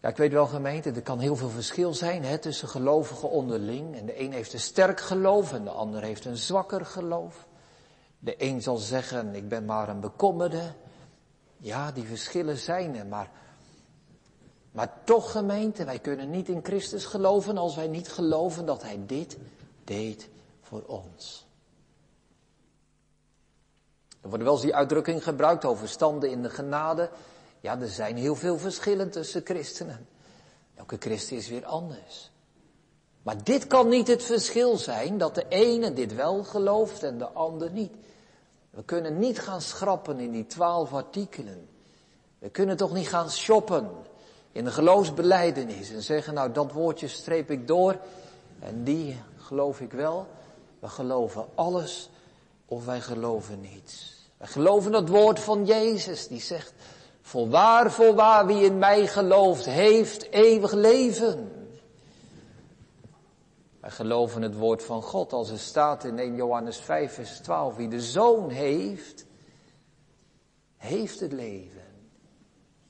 Ja, 0.00 0.08
ik 0.08 0.16
weet 0.16 0.32
wel 0.32 0.46
gemeente, 0.46 0.90
er 0.90 1.02
kan 1.02 1.18
heel 1.18 1.36
veel 1.36 1.48
verschil 1.48 1.94
zijn 1.94 2.24
hè, 2.24 2.38
tussen 2.38 2.68
gelovigen 2.68 3.30
onderling. 3.30 3.96
En 3.96 4.06
de 4.06 4.20
een 4.20 4.32
heeft 4.32 4.52
een 4.52 4.60
sterk 4.60 5.00
geloof 5.00 5.52
en 5.52 5.64
de 5.64 5.70
ander 5.70 6.02
heeft 6.02 6.24
een 6.24 6.36
zwakker 6.36 6.86
geloof. 6.86 7.46
De 8.18 8.34
een 8.38 8.62
zal 8.62 8.76
zeggen, 8.76 9.34
ik 9.34 9.48
ben 9.48 9.64
maar 9.64 9.88
een 9.88 10.00
bekommerde. 10.00 10.74
Ja, 11.56 11.92
die 11.92 12.04
verschillen 12.04 12.56
zijn 12.56 12.96
er, 12.96 13.06
maar, 13.06 13.30
maar 14.70 14.92
toch 15.04 15.30
gemeente, 15.30 15.84
wij 15.84 15.98
kunnen 15.98 16.30
niet 16.30 16.48
in 16.48 16.64
Christus 16.64 17.04
geloven 17.04 17.58
als 17.58 17.76
wij 17.76 17.88
niet 17.88 18.08
geloven 18.08 18.66
dat 18.66 18.82
Hij 18.82 19.00
dit 19.06 19.36
deed 19.84 20.28
voor 20.62 20.82
ons. 20.82 21.45
Er 24.26 24.32
wordt 24.32 24.44
wel 24.44 24.54
eens 24.54 24.62
die 24.62 24.74
uitdrukking 24.74 25.22
gebruikt 25.22 25.64
over 25.64 25.88
standen 25.88 26.30
in 26.30 26.42
de 26.42 26.50
genade. 26.50 27.10
Ja, 27.60 27.80
er 27.80 27.88
zijn 27.88 28.16
heel 28.16 28.34
veel 28.34 28.58
verschillen 28.58 29.10
tussen 29.10 29.40
christenen. 29.44 30.08
Elke 30.74 30.96
christen 30.98 31.36
is 31.36 31.48
weer 31.48 31.64
anders. 31.64 32.30
Maar 33.22 33.44
dit 33.44 33.66
kan 33.66 33.88
niet 33.88 34.08
het 34.08 34.22
verschil 34.22 34.76
zijn 34.76 35.18
dat 35.18 35.34
de 35.34 35.44
ene 35.48 35.92
dit 35.92 36.14
wel 36.14 36.44
gelooft 36.44 37.02
en 37.02 37.18
de 37.18 37.28
ander 37.28 37.70
niet. 37.70 37.92
We 38.70 38.82
kunnen 38.84 39.18
niet 39.18 39.40
gaan 39.40 39.60
schrappen 39.60 40.20
in 40.20 40.30
die 40.30 40.46
twaalf 40.46 40.92
artikelen. 40.92 41.68
We 42.38 42.48
kunnen 42.48 42.76
toch 42.76 42.92
niet 42.92 43.08
gaan 43.08 43.30
shoppen 43.30 43.90
in 44.52 44.64
de 44.64 44.70
geloofsbeleidenis 44.70 45.92
en 45.92 46.02
zeggen, 46.02 46.34
nou 46.34 46.52
dat 46.52 46.72
woordje 46.72 47.08
streep 47.08 47.50
ik 47.50 47.66
door 47.66 47.98
en 48.58 48.84
die 48.84 49.20
geloof 49.36 49.80
ik 49.80 49.92
wel. 49.92 50.26
We 50.78 50.88
geloven 50.88 51.46
alles 51.54 52.10
of 52.66 52.84
wij 52.84 53.00
geloven 53.00 53.60
niets. 53.60 54.15
Wij 54.36 54.48
geloven 54.48 54.92
het 54.92 55.08
woord 55.08 55.40
van 55.40 55.64
Jezus 55.64 56.28
die 56.28 56.40
zegt, 56.40 56.72
Voorwaar, 57.26 57.92
voorwaar, 57.92 58.46
wie 58.46 58.64
in 58.64 58.78
mij 58.78 59.06
gelooft, 59.06 59.64
heeft 59.64 60.30
eeuwig 60.30 60.72
leven. 60.72 61.50
Wij 63.80 63.90
geloven 63.90 64.42
het 64.42 64.54
woord 64.54 64.82
van 64.82 65.02
God 65.02 65.32
als 65.32 65.50
er 65.50 65.58
staat 65.58 66.04
in 66.04 66.18
1 66.18 66.36
Johannes 66.36 66.76
5, 66.76 67.12
vers 67.12 67.38
12. 67.38 67.76
Wie 67.76 67.88
de 67.88 68.00
zoon 68.00 68.50
heeft, 68.50 69.24
heeft 70.76 71.20
het 71.20 71.32
leven. 71.32 71.84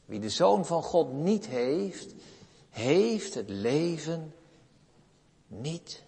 Wie 0.04 0.20
de 0.20 0.30
zoon 0.30 0.66
van 0.66 0.82
God 0.82 1.12
niet 1.12 1.46
heeft, 1.46 2.14
heeft 2.70 3.34
het 3.34 3.50
leven 3.50 4.34
niet. 5.46 6.02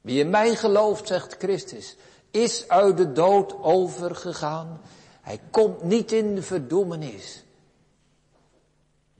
Wie 0.00 0.20
in 0.20 0.30
mij 0.30 0.54
gelooft, 0.54 1.06
zegt 1.06 1.36
Christus, 1.38 1.96
is 2.36 2.68
uit 2.68 2.96
de 2.96 3.12
dood 3.12 3.62
overgegaan 3.62 4.80
hij 5.26 5.40
komt 5.50 5.82
niet 5.82 6.12
in 6.12 6.42
verdoemenis, 6.42 7.44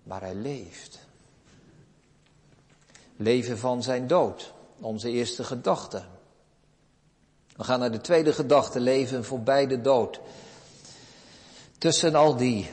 maar 0.02 0.20
hij 0.20 0.34
leeft. 0.34 0.98
Leven 3.16 3.58
van 3.58 3.82
zijn 3.82 4.06
dood, 4.06 4.52
onze 4.80 5.10
eerste 5.10 5.44
gedachte. 5.44 6.02
We 7.56 7.64
gaan 7.64 7.78
naar 7.78 7.90
de 7.90 8.00
tweede 8.00 8.32
gedachte, 8.32 8.80
leven 8.80 9.24
voorbij 9.24 9.66
de 9.66 9.80
dood. 9.80 10.20
Tussen 11.78 12.14
al 12.14 12.36
die 12.36 12.70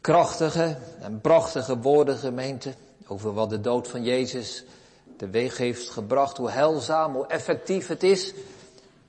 krachtige 0.00 0.76
en 1.00 1.20
prachtige 1.20 1.78
woorden, 1.78 2.16
gemeente, 2.16 2.74
over 3.06 3.32
wat 3.32 3.50
de 3.50 3.60
dood 3.60 3.88
van 3.88 4.02
Jezus 4.02 4.64
teweeg 5.16 5.56
heeft 5.56 5.90
gebracht, 5.90 6.36
hoe 6.36 6.50
heilzaam, 6.50 7.14
hoe 7.14 7.26
effectief 7.26 7.86
het 7.86 8.02
is, 8.02 8.32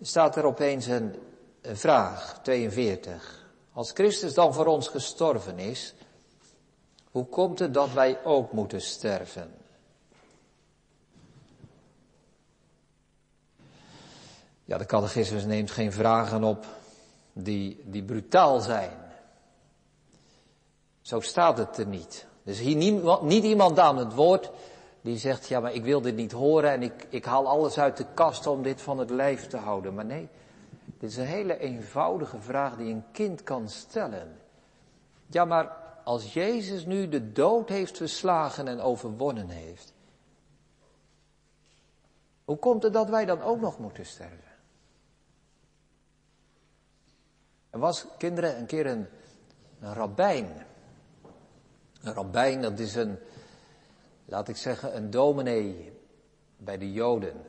staat 0.01 0.35
er 0.35 0.43
opeens 0.43 0.85
een 0.85 1.15
vraag 1.61 2.39
42. 2.43 3.49
Als 3.73 3.91
Christus 3.91 4.33
dan 4.33 4.53
voor 4.53 4.65
ons 4.65 4.87
gestorven 4.87 5.59
is, 5.59 5.93
hoe 7.11 7.25
komt 7.25 7.59
het 7.59 7.73
dat 7.73 7.93
wij 7.93 8.23
ook 8.23 8.51
moeten 8.51 8.81
sterven? 8.81 9.53
Ja, 14.65 14.77
de 14.77 14.85
catechismus 14.85 15.45
neemt 15.45 15.71
geen 15.71 15.91
vragen 15.91 16.43
op 16.43 16.65
die, 17.33 17.81
die 17.85 18.03
brutaal 18.03 18.59
zijn. 18.59 18.91
Zo 21.01 21.19
staat 21.19 21.57
het 21.57 21.77
er 21.77 21.87
niet. 21.87 22.25
Dus 22.43 22.59
hier 22.59 22.75
niet, 22.75 23.21
niet 23.21 23.43
iemand 23.43 23.79
aan 23.79 23.97
het 23.97 24.13
woord 24.13 24.49
die 25.01 25.17
zegt, 25.17 25.47
ja, 25.47 25.59
maar 25.59 25.73
ik 25.73 25.83
wil 25.83 26.01
dit 26.01 26.15
niet 26.15 26.31
horen 26.31 26.71
en 26.71 26.83
ik, 26.83 27.07
ik 27.09 27.25
haal 27.25 27.47
alles 27.47 27.79
uit 27.79 27.97
de 27.97 28.05
kast 28.13 28.47
om 28.47 28.63
dit 28.63 28.81
van 28.81 28.97
het 28.97 29.09
lijf 29.09 29.47
te 29.47 29.57
houden. 29.57 29.93
Maar 29.93 30.05
nee, 30.05 30.29
dit 30.97 31.09
is 31.09 31.17
een 31.17 31.25
hele 31.25 31.57
eenvoudige 31.57 32.39
vraag 32.39 32.77
die 32.77 32.93
een 32.93 33.03
kind 33.11 33.43
kan 33.43 33.69
stellen. 33.69 34.37
Ja, 35.27 35.45
maar 35.45 35.77
als 36.03 36.33
Jezus 36.33 36.85
nu 36.85 37.09
de 37.09 37.31
dood 37.31 37.69
heeft 37.69 37.97
verslagen 37.97 38.67
en 38.67 38.79
overwonnen 38.79 39.49
heeft, 39.49 39.93
hoe 42.45 42.57
komt 42.57 42.83
het 42.83 42.93
dat 42.93 43.09
wij 43.09 43.25
dan 43.25 43.41
ook 43.41 43.59
nog 43.59 43.79
moeten 43.79 44.05
sterven? 44.05 44.51
Er 47.69 47.79
was, 47.79 48.05
kinderen, 48.17 48.57
een 48.57 48.65
keer 48.65 48.85
een, 48.85 49.07
een 49.79 49.93
rabbijn. 49.93 50.65
Een 52.01 52.13
rabbijn, 52.13 52.61
dat 52.61 52.79
is 52.79 52.95
een, 52.95 53.19
laat 54.31 54.47
ik 54.47 54.57
zeggen, 54.57 54.95
een 54.95 55.09
dominee 55.09 55.93
bij 56.57 56.77
de 56.77 56.91
Joden. 56.91 57.41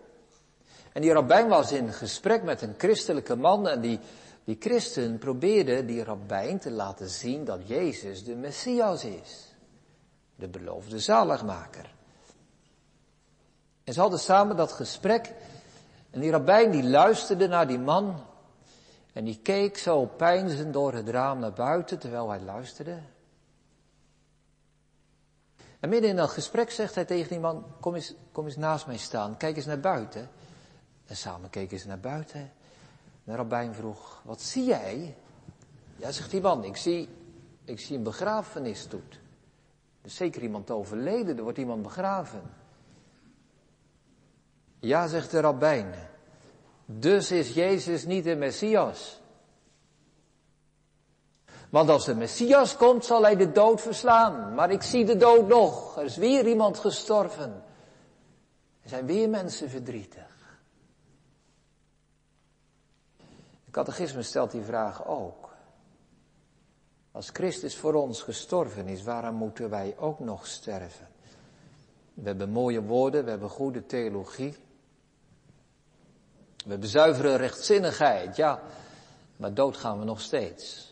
En 0.93 1.03
die 1.03 1.13
rabbijn 1.13 1.49
was 1.49 1.73
in 1.73 1.93
gesprek 1.93 2.43
met 2.43 2.63
een 2.63 2.75
christelijke 2.79 3.37
man 3.37 3.69
en 3.69 3.81
die, 3.81 4.01
die 4.45 4.57
christen 4.61 5.19
probeerde 5.19 5.85
die 5.85 6.05
rabbijn 6.05 6.59
te 6.59 6.71
laten 6.71 7.09
zien 7.09 7.45
dat 7.45 7.69
Jezus 7.69 8.25
de 8.25 8.35
Messias 8.35 9.05
is. 9.05 9.55
De 10.35 10.49
beloofde 10.49 10.99
zaligmaker. 10.99 11.95
En 13.85 13.93
ze 13.93 14.01
hadden 14.01 14.19
samen 14.19 14.57
dat 14.57 14.73
gesprek 14.73 15.33
en 16.11 16.21
die 16.21 16.31
rabbijn 16.31 16.71
die 16.71 16.85
luisterde 16.85 17.49
naar 17.49 17.67
die 17.67 17.79
man 17.79 18.25
en 19.13 19.25
die 19.25 19.39
keek 19.43 19.79
zo 19.79 20.07
pijnzend 20.07 20.73
door 20.73 20.93
het 20.93 21.09
raam 21.09 21.39
naar 21.39 21.53
buiten 21.53 21.99
terwijl 21.99 22.31
hij 22.31 22.41
luisterde. 22.41 22.99
En 25.83 25.89
midden 25.89 26.11
in 26.11 26.17
dat 26.17 26.31
gesprek 26.31 26.71
zegt 26.71 26.95
hij 26.95 27.05
tegen 27.05 27.29
die 27.29 27.41
man, 27.41 27.65
kom 27.81 27.95
eens, 27.95 28.15
kom 28.33 28.45
eens 28.45 28.57
naast 28.57 28.87
mij 28.87 28.97
staan, 28.97 29.37
kijk 29.37 29.57
eens 29.57 29.67
naar 29.67 29.81
buiten. 29.81 30.29
En 31.07 31.17
samen 31.17 31.51
keken 31.51 31.79
ze 31.79 31.87
naar 31.87 32.01
buiten. 32.01 32.53
De 33.25 33.35
rabbijn 33.35 33.75
vroeg, 33.75 34.23
wat 34.25 34.41
zie 34.41 34.65
jij? 34.65 35.17
Ja, 35.97 36.11
zegt 36.11 36.31
die 36.31 36.41
man, 36.41 36.65
ik 36.65 36.77
zie, 36.77 37.09
ik 37.65 37.81
zie 37.81 37.97
een 37.97 38.03
begrafenisstoet. 38.03 39.13
Er 40.01 40.09
is 40.09 40.15
zeker 40.15 40.43
iemand 40.43 40.71
overleden, 40.71 41.37
er 41.37 41.43
wordt 41.43 41.59
iemand 41.59 41.83
begraven. 41.83 42.43
Ja, 44.79 45.07
zegt 45.07 45.31
de 45.31 45.41
rabbijn. 45.41 45.95
Dus 46.87 47.31
is 47.31 47.55
Jezus 47.55 48.05
niet 48.05 48.25
de 48.25 48.37
Messias. 48.37 49.21
Want 51.73 51.89
als 51.89 52.05
de 52.05 52.15
Messias 52.15 52.77
komt, 52.77 53.05
zal 53.05 53.23
hij 53.23 53.37
de 53.37 53.53
dood 53.53 53.81
verslaan. 53.81 54.55
Maar 54.55 54.71
ik 54.71 54.83
zie 54.83 55.05
de 55.05 55.17
dood 55.17 55.49
nog. 55.49 55.97
Er 55.97 56.05
is 56.05 56.17
weer 56.17 56.47
iemand 56.47 56.79
gestorven. 56.79 57.63
Er 58.83 58.89
zijn 58.89 59.07
weer 59.07 59.29
mensen 59.29 59.71
verdrietig. 59.71 60.59
De 63.65 63.71
catechisme 63.71 64.23
stelt 64.23 64.51
die 64.51 64.63
vraag 64.63 65.07
ook. 65.07 65.49
Als 67.13 67.31
Christus 67.33 67.77
voor 67.77 67.95
ons 67.95 68.23
gestorven 68.23 68.87
is, 68.87 69.03
waarom 69.03 69.35
moeten 69.35 69.71
wij 69.71 69.95
ook 69.99 70.19
nog 70.19 70.47
sterven? 70.47 71.09
We 72.15 72.29
hebben 72.29 72.51
mooie 72.51 72.83
woorden, 72.83 73.25
we 73.25 73.31
hebben 73.31 73.51
goede 73.51 73.87
theologie. 73.87 74.57
We 76.65 76.71
hebben 76.71 76.89
zuivere 76.89 77.37
rechtzinnigheid, 77.37 78.37
ja, 78.37 78.63
maar 79.37 79.55
dood 79.55 79.77
gaan 79.77 79.99
we 79.99 80.05
nog 80.05 80.21
steeds. 80.21 80.92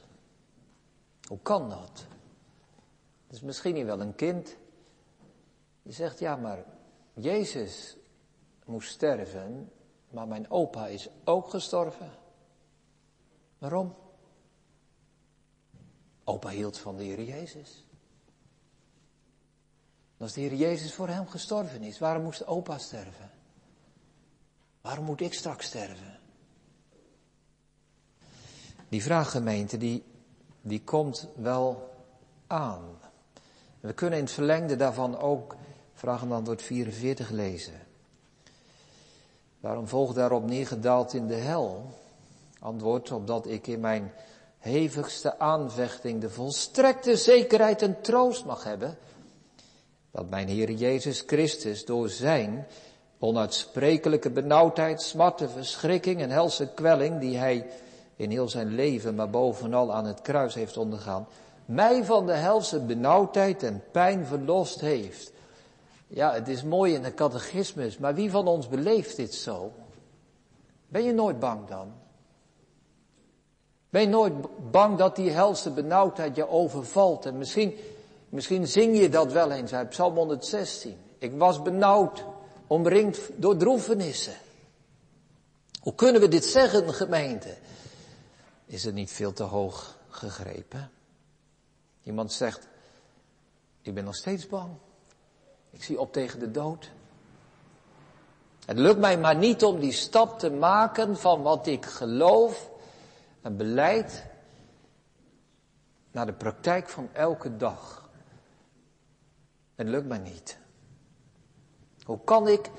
Hoe 1.31 1.39
kan 1.43 1.69
dat? 1.69 2.07
Is 3.29 3.41
misschien 3.41 3.75
niet 3.75 3.85
wel 3.85 4.01
een 4.01 4.15
kind 4.15 4.57
die 5.83 5.93
zegt, 5.93 6.19
ja, 6.19 6.37
maar 6.37 6.65
Jezus 7.15 7.97
moest 8.65 8.91
sterven, 8.91 9.73
maar 10.09 10.29
mijn 10.29 10.51
opa 10.51 10.87
is 10.87 11.09
ook 11.25 11.51
gestorven. 11.51 12.11
Waarom? 13.59 13.95
Opa 16.25 16.49
hield 16.49 16.79
van 16.79 16.97
de 16.97 17.03
Heer 17.05 17.23
Jezus. 17.23 17.85
Als 20.19 20.33
de 20.33 20.41
Heer 20.41 20.55
Jezus 20.55 20.95
voor 20.95 21.09
hem 21.09 21.27
gestorven 21.29 21.83
is, 21.83 21.99
waarom 21.99 22.23
moest 22.23 22.47
opa 22.47 22.79
sterven? 22.79 23.31
Waarom 24.81 25.05
moet 25.05 25.21
ik 25.21 25.35
straks 25.35 25.67
sterven? 25.67 26.21
Die 28.89 29.03
vraaggemeente, 29.03 29.77
die, 29.77 30.05
die 30.63 30.83
komt 30.85 31.29
wel 31.35 31.91
aan. 32.47 32.83
We 33.81 33.93
kunnen 33.93 34.19
in 34.19 34.25
het 34.25 34.35
verlengde 34.35 34.77
daarvan 34.77 35.19
ook 35.19 35.57
vraag 35.95 36.23
en 36.23 36.33
antwoord 36.33 36.63
44 36.63 37.31
lezen. 37.31 37.81
Waarom 39.61 39.89
volgt 39.89 40.15
daarop 40.15 40.47
neergedaald 40.47 41.13
in 41.13 41.27
de 41.27 41.35
hel? 41.35 41.85
Antwoord, 42.59 43.11
opdat 43.11 43.47
ik 43.47 43.67
in 43.67 43.81
mijn 43.81 44.13
hevigste 44.59 45.39
aanvechting 45.39 46.21
de 46.21 46.31
volstrekte 46.31 47.17
zekerheid 47.17 47.83
en 47.83 48.01
troost 48.01 48.45
mag 48.45 48.65
hebben, 48.65 48.99
dat 50.11 50.31
mijn 50.31 50.49
Heer 50.49 50.71
Jezus 50.71 51.23
Christus 51.27 51.85
door 51.85 52.09
zijn 52.09 52.67
onuitsprekelijke 53.19 54.31
benauwdheid, 54.31 55.03
smarten, 55.03 55.51
verschrikking 55.51 56.21
en 56.21 56.31
helse 56.31 56.69
kwelling 56.75 57.21
die 57.21 57.37
hij 57.37 57.67
in 58.21 58.31
heel 58.31 58.49
zijn 58.49 58.75
leven, 58.75 59.15
maar 59.15 59.31
bovenal 59.31 59.93
aan 59.93 60.05
het 60.05 60.21
kruis 60.21 60.55
heeft 60.55 60.77
ondergaan, 60.77 61.27
mij 61.65 62.05
van 62.05 62.27
de 62.27 62.33
helse 62.33 62.81
benauwdheid 62.81 63.63
en 63.63 63.83
pijn 63.91 64.27
verlost 64.27 64.81
heeft. 64.81 65.33
Ja, 66.07 66.33
het 66.33 66.49
is 66.49 66.63
mooi 66.63 66.95
in 66.95 67.03
de 67.03 67.15
catechismus, 67.15 67.99
maar 67.99 68.15
wie 68.15 68.31
van 68.31 68.47
ons 68.47 68.69
beleeft 68.69 69.17
dit 69.17 69.35
zo? 69.35 69.73
Ben 70.89 71.05
je 71.05 71.13
nooit 71.13 71.39
bang 71.39 71.69
dan? 71.69 71.93
Ben 73.91 74.01
je 74.01 74.09
nooit 74.09 74.33
bang 74.71 74.99
dat 74.99 75.17
die 75.17 75.31
helse 75.31 75.71
benauwdheid 75.71 76.37
je 76.37 76.49
overvalt? 76.49 77.27
En 77.27 77.39
misschien, 77.39 77.75
misschien 78.29 78.67
zing 78.67 78.99
je 78.99 79.09
dat 79.09 79.33
wel 79.33 79.51
eens 79.51 79.75
uit 79.75 79.89
Psalm 79.89 80.15
116. 80.15 80.97
Ik 81.19 81.33
was 81.37 81.63
benauwd, 81.63 82.25
omringd 82.67 83.21
door 83.37 83.57
droefenissen. 83.57 84.35
Hoe 85.81 85.95
kunnen 85.95 86.21
we 86.21 86.29
dit 86.29 86.45
zeggen, 86.45 86.95
gemeente? 86.95 87.57
Is 88.71 88.85
het 88.85 88.95
niet 88.95 89.13
veel 89.13 89.33
te 89.33 89.43
hoog 89.43 89.99
gegrepen? 90.09 90.91
Iemand 92.03 92.33
zegt, 92.33 92.69
ik 93.83 93.95
ben 93.95 94.05
nog 94.05 94.15
steeds 94.15 94.47
bang. 94.47 94.71
Ik 95.71 95.83
zie 95.83 96.01
op 96.01 96.13
tegen 96.13 96.39
de 96.39 96.51
dood. 96.51 96.91
Het 98.65 98.79
lukt 98.79 98.99
mij 98.99 99.19
maar 99.19 99.37
niet 99.37 99.65
om 99.65 99.81
die 99.81 99.93
stap 99.93 100.39
te 100.39 100.51
maken 100.51 101.17
van 101.17 101.43
wat 101.43 101.67
ik 101.67 101.87
geloof 101.87 102.71
en 103.43 103.57
beleid 103.57 104.27
naar 106.11 106.27
de 106.27 106.33
praktijk 106.33 106.89
van 106.89 107.09
elke 107.13 107.57
dag. 107.57 108.09
Het 109.75 109.89
lukt 109.89 110.07
mij 110.07 110.19
niet. 110.19 110.59
Hoe 112.05 112.21
kan 112.25 112.49
ik, 112.49 112.71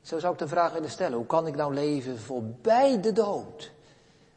zo 0.00 0.18
zou 0.18 0.32
ik 0.32 0.38
de 0.38 0.48
vraag 0.48 0.72
willen 0.72 0.90
stellen, 0.90 1.16
hoe 1.16 1.26
kan 1.26 1.46
ik 1.46 1.56
nou 1.56 1.74
leven 1.74 2.18
voorbij 2.18 3.00
de 3.00 3.12
dood? 3.12 3.72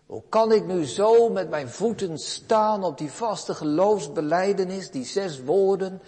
Hoe 0.06 0.24
kan 0.30 0.52
ik 0.52 0.66
nu 0.66 0.86
zo 0.86 1.30
met 1.30 1.50
mijn 1.50 1.70
voeten 1.70 2.18
staan 2.20 2.84
op 2.84 2.98
die 2.98 3.12
vaste 3.12 3.54
geloofsbeleidenis, 3.54 4.92
die 4.92 5.06
zes 5.06 5.44
woorden? 5.44 6.02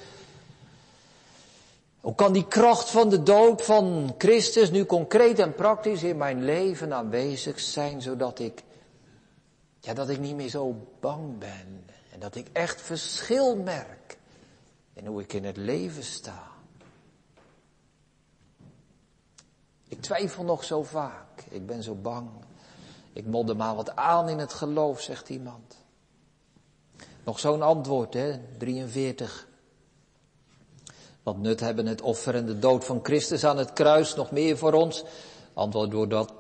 Hoe 2.02 2.16
kan 2.16 2.34
die 2.34 2.48
kracht 2.48 2.90
van 2.90 3.10
de 3.10 3.24
dood 3.24 3.62
van 3.62 4.16
Christus 4.18 4.72
nu 4.72 4.86
concreet 4.86 5.40
en 5.40 5.56
praktisch 5.56 6.04
in 6.04 6.18
mijn 6.18 6.44
leven 6.44 6.94
aanwezig 6.94 7.60
zijn, 7.60 8.02
zodat 8.02 8.40
ik, 8.40 8.64
ja, 9.80 9.94
dat 9.94 10.10
ik 10.10 10.20
niet 10.20 10.36
meer 10.36 10.50
zo 10.50 10.76
bang 11.00 11.38
ben 11.38 11.86
en 12.12 12.20
dat 12.20 12.36
ik 12.36 12.48
echt 12.54 12.82
verschil 12.82 13.56
merk 13.56 14.18
in 14.94 15.06
hoe 15.06 15.22
ik 15.22 15.34
in 15.34 15.46
het 15.46 15.58
leven 15.58 16.04
sta? 16.04 16.48
Ik 19.88 20.02
twijfel 20.02 20.44
nog 20.44 20.64
zo 20.64 20.84
vaak. 20.84 21.42
Ik 21.50 21.66
ben 21.66 21.84
zo 21.84 21.96
bang. 21.96 22.30
Ik 23.18 23.26
modder 23.26 23.56
maar 23.56 23.76
wat 23.76 23.96
aan 23.96 24.30
in 24.30 24.38
het 24.38 24.54
geloof, 24.54 25.02
zegt 25.02 25.30
iemand. 25.30 25.78
Nog 27.24 27.40
zo'n 27.40 27.62
antwoord, 27.62 28.14
hè, 28.14 28.40
43. 28.58 29.48
Wat 31.24 31.38
nut 31.38 31.60
hebben 31.60 31.86
het 31.86 32.02
offer 32.02 32.36
en 32.36 32.46
de 32.46 32.60
dood 32.60 32.86
van 32.86 33.00
Christus 33.04 33.44
aan 33.44 33.58
het 33.58 33.74
kruis 33.74 34.16
nog 34.16 34.32
meer 34.32 34.58
voor 34.58 34.74
ons? 34.74 35.04
Antwoord 35.54 35.92
doordat 35.92 36.34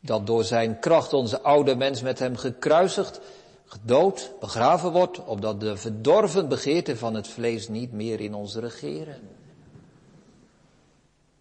dat 0.00 0.26
door 0.26 0.44
zijn 0.44 0.78
kracht 0.78 1.12
onze 1.12 1.40
oude 1.40 1.74
mens 1.74 2.02
met 2.02 2.18
hem 2.18 2.36
gekruisigd, 2.36 3.20
gedood, 3.64 4.32
begraven 4.40 4.92
wordt, 4.92 5.24
opdat 5.24 5.60
de 5.60 5.76
verdorven 5.76 6.48
begeerte 6.48 6.96
van 6.96 7.14
het 7.14 7.28
vlees 7.28 7.68
niet 7.68 7.92
meer 7.92 8.20
in 8.20 8.34
ons 8.34 8.54
regeren. 8.54 9.28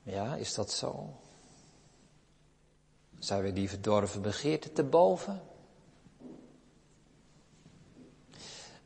Ja, 0.04 0.36
is 0.36 0.54
dat 0.54 0.72
zo? 0.72 1.10
Zijn 3.26 3.44
we 3.44 3.54
die 3.54 3.70
verdorven 3.70 4.22
begeerte 4.22 4.72
te 4.72 4.84
boven? 4.84 5.42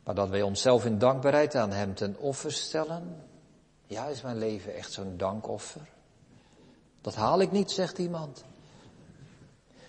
Maar 0.04 0.14
dat 0.14 0.28
wij 0.28 0.42
onszelf 0.42 0.84
in 0.84 0.98
dankbaarheid 0.98 1.54
aan 1.54 1.70
Hem 1.70 1.94
ten 1.94 2.16
offer 2.18 2.52
stellen. 2.52 3.24
Ja, 3.86 4.06
is 4.06 4.22
mijn 4.22 4.38
leven 4.38 4.74
echt 4.74 4.92
zo'n 4.92 5.16
dankoffer? 5.16 5.88
Dat 7.00 7.14
haal 7.14 7.40
ik 7.40 7.52
niet, 7.52 7.70
zegt 7.70 7.98
iemand. 7.98 8.44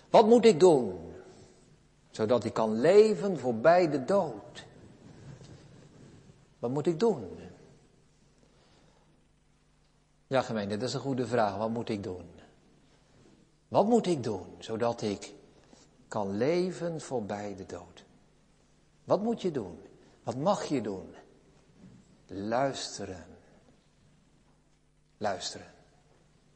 Wat 0.09 0.27
moet 0.27 0.45
ik 0.45 0.59
doen? 0.59 1.13
Zodat 2.09 2.43
ik 2.43 2.53
kan 2.53 2.79
leven 2.79 3.39
voorbij 3.39 3.89
de 3.89 4.05
dood. 4.05 4.65
Wat 6.59 6.71
moet 6.71 6.87
ik 6.87 6.99
doen? 6.99 7.39
Ja, 10.27 10.41
gemeente, 10.41 10.77
dat 10.77 10.87
is 10.87 10.93
een 10.93 10.99
goede 10.99 11.27
vraag. 11.27 11.57
Wat 11.57 11.69
moet 11.69 11.89
ik 11.89 12.03
doen? 12.03 12.40
Wat 13.71 13.85
moet 13.85 14.07
ik 14.07 14.23
doen 14.23 14.55
zodat 14.59 15.01
ik 15.01 15.33
kan 16.07 16.37
leven 16.37 17.01
voorbij 17.01 17.55
de 17.55 17.65
dood? 17.65 18.03
Wat 19.03 19.21
moet 19.21 19.41
je 19.41 19.51
doen? 19.51 19.79
Wat 20.23 20.35
mag 20.35 20.65
je 20.65 20.81
doen? 20.81 21.15
Luisteren. 22.27 23.25
Luisteren. 25.17 25.73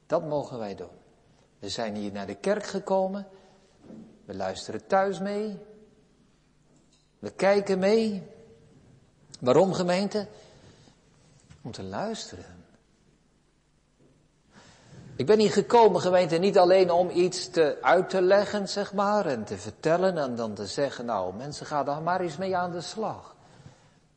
Dat 0.05 0.27
mogen 0.27 0.59
wij 0.59 0.75
doen. 0.75 0.97
We 1.59 1.69
zijn 1.69 1.95
hier 1.95 2.11
naar 2.11 2.27
de 2.27 2.35
kerk 2.35 2.65
gekomen. 2.65 3.27
We 4.25 4.35
luisteren 4.35 4.87
thuis 4.87 5.19
mee. 5.19 5.57
We 7.19 7.31
kijken 7.31 7.79
mee. 7.79 8.23
Waarom 9.39 9.73
gemeente? 9.73 10.27
Om 11.61 11.71
te 11.71 11.83
luisteren. 11.83 12.54
Ik 15.17 15.25
ben 15.25 15.39
hier 15.39 15.51
gekomen, 15.51 16.01
gemeente, 16.01 16.37
niet 16.37 16.57
alleen 16.57 16.91
om 16.91 17.09
iets 17.09 17.49
te, 17.49 17.77
uit 17.81 18.09
te 18.09 18.21
leggen, 18.21 18.69
zeg 18.69 18.93
maar, 18.93 19.25
en 19.25 19.43
te 19.43 19.57
vertellen 19.57 20.17
en 20.17 20.35
dan 20.35 20.53
te 20.53 20.65
zeggen, 20.65 21.05
nou, 21.05 21.35
mensen, 21.35 21.65
gaan 21.65 21.85
daar 21.85 22.01
maar 22.01 22.21
eens 22.21 22.37
mee 22.37 22.55
aan 22.55 22.71
de 22.71 22.81
slag. 22.81 23.35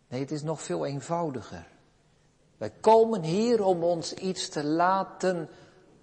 Nee, 0.09 0.21
het 0.21 0.31
is 0.31 0.43
nog 0.43 0.63
veel 0.63 0.87
eenvoudiger. 0.87 1.67
Wij 2.57 2.73
komen 2.81 3.23
hier 3.23 3.65
om 3.65 3.83
ons 3.83 4.15
iets 4.15 4.49
te 4.49 4.65
laten 4.65 5.49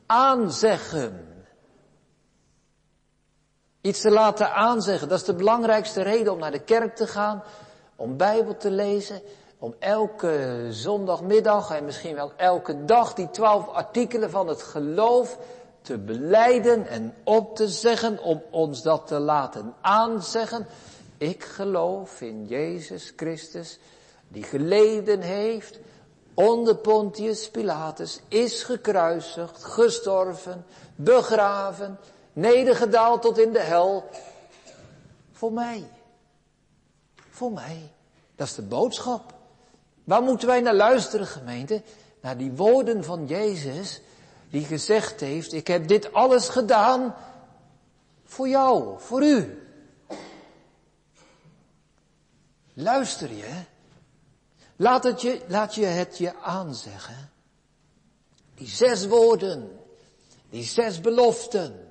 aanzeggen. 0.05 1.27
Iets 3.81 4.01
te 4.01 4.11
laten 4.11 4.53
aanzeggen. 4.53 5.07
Dat 5.07 5.19
is 5.19 5.25
de 5.25 5.35
belangrijkste 5.35 6.01
reden 6.01 6.33
om 6.33 6.39
naar 6.39 6.51
de 6.51 6.63
kerk 6.63 6.95
te 6.95 7.07
gaan. 7.07 7.43
Om 7.95 8.17
Bijbel 8.17 8.57
te 8.57 8.71
lezen. 8.71 9.21
Om 9.59 9.75
elke 9.79 10.67
zondagmiddag 10.69 11.71
en 11.71 11.85
misschien 11.85 12.15
wel 12.15 12.31
elke 12.35 12.85
dag 12.85 13.13
die 13.13 13.29
twaalf 13.29 13.67
artikelen 13.67 14.29
van 14.29 14.47
het 14.47 14.61
geloof 14.61 15.37
te 15.81 15.97
beleiden 15.97 16.87
en 16.87 17.13
op 17.23 17.55
te 17.55 17.67
zeggen. 17.67 18.23
Om 18.23 18.43
ons 18.51 18.81
dat 18.81 19.07
te 19.07 19.19
laten 19.19 19.73
aanzeggen. 19.81 20.67
Ik 21.17 21.43
geloof 21.43 22.21
in 22.21 22.45
Jezus 22.45 23.13
Christus. 23.15 23.79
Die 24.27 24.43
geleden 24.43 25.21
heeft 25.21 25.79
onder 26.33 26.75
Pontius 26.75 27.49
Pilatus. 27.49 28.19
Is 28.27 28.63
gekruisigd, 28.63 29.63
gestorven, 29.63 30.65
begraven 30.95 31.99
nedergedaald 32.33 33.21
tot 33.21 33.37
in 33.37 33.51
de 33.51 33.59
hel. 33.59 34.09
Voor 35.31 35.51
mij. 35.51 35.87
Voor 37.29 37.51
mij. 37.51 37.91
Dat 38.35 38.47
is 38.47 38.55
de 38.55 38.61
boodschap. 38.61 39.34
Waar 40.05 40.21
moeten 40.21 40.47
wij 40.47 40.61
naar 40.61 40.73
luisteren, 40.73 41.27
gemeente? 41.27 41.81
Naar 42.21 42.37
die 42.37 42.51
woorden 42.51 43.03
van 43.03 43.27
Jezus, 43.27 44.01
die 44.49 44.65
gezegd 44.65 45.19
heeft, 45.19 45.53
ik 45.53 45.67
heb 45.67 45.87
dit 45.87 46.13
alles 46.13 46.49
gedaan 46.49 47.15
voor 48.25 48.47
jou, 48.47 48.99
voor 48.99 49.23
u. 49.23 49.59
Luister 52.73 53.33
je, 53.33 53.61
laat, 54.75 55.03
het 55.03 55.21
je, 55.21 55.41
laat 55.47 55.75
je 55.75 55.85
het 55.85 56.17
je 56.17 56.35
aanzeggen. 56.35 57.29
Die 58.55 58.67
zes 58.67 59.07
woorden, 59.07 59.79
die 60.49 60.63
zes 60.63 61.01
beloften, 61.01 61.89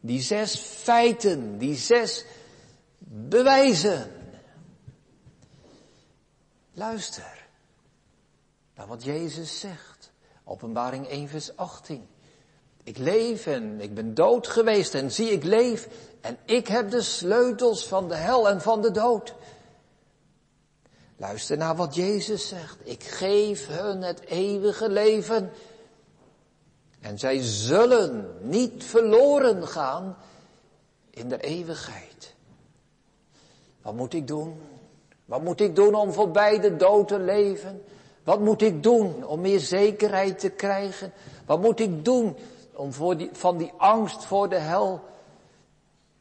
die 0.00 0.20
zes 0.20 0.56
feiten, 0.56 1.58
die 1.58 1.76
zes 1.76 2.24
bewijzen. 2.98 4.17
Luister 6.78 7.46
naar 8.74 8.86
wat 8.86 9.04
Jezus 9.04 9.60
zegt. 9.60 10.10
Openbaring 10.44 11.08
1 11.08 11.28
vers 11.28 11.56
18. 11.56 12.08
Ik 12.82 12.98
leef 12.98 13.46
en 13.46 13.80
ik 13.80 13.94
ben 13.94 14.14
dood 14.14 14.46
geweest 14.46 14.94
en 14.94 15.12
zie 15.12 15.30
ik 15.30 15.44
leef 15.44 15.88
en 16.20 16.38
ik 16.44 16.68
heb 16.68 16.90
de 16.90 17.02
sleutels 17.02 17.86
van 17.86 18.08
de 18.08 18.14
hel 18.14 18.48
en 18.48 18.60
van 18.60 18.82
de 18.82 18.90
dood. 18.90 19.34
Luister 21.16 21.56
naar 21.56 21.76
wat 21.76 21.94
Jezus 21.94 22.48
zegt. 22.48 22.76
Ik 22.82 23.02
geef 23.02 23.66
hun 23.66 24.02
het 24.02 24.20
eeuwige 24.20 24.88
leven 24.88 25.52
en 27.00 27.18
zij 27.18 27.42
zullen 27.42 28.36
niet 28.40 28.84
verloren 28.84 29.68
gaan 29.68 30.16
in 31.10 31.28
de 31.28 31.40
eeuwigheid. 31.40 32.34
Wat 33.82 33.94
moet 33.94 34.14
ik 34.14 34.26
doen? 34.26 34.77
Wat 35.28 35.42
moet 35.42 35.60
ik 35.60 35.76
doen 35.76 35.94
om 35.94 36.12
voorbij 36.12 36.60
de 36.60 36.76
dood 36.76 37.08
te 37.08 37.18
leven? 37.18 37.82
Wat 38.24 38.40
moet 38.40 38.62
ik 38.62 38.82
doen 38.82 39.26
om 39.26 39.40
meer 39.40 39.60
zekerheid 39.60 40.38
te 40.38 40.48
krijgen? 40.48 41.12
Wat 41.46 41.60
moet 41.60 41.80
ik 41.80 42.04
doen 42.04 42.36
om 42.72 42.92
voor 42.92 43.28
van 43.32 43.56
die 43.56 43.72
angst 43.76 44.24
voor 44.24 44.48
de 44.48 44.58
hel 44.58 45.00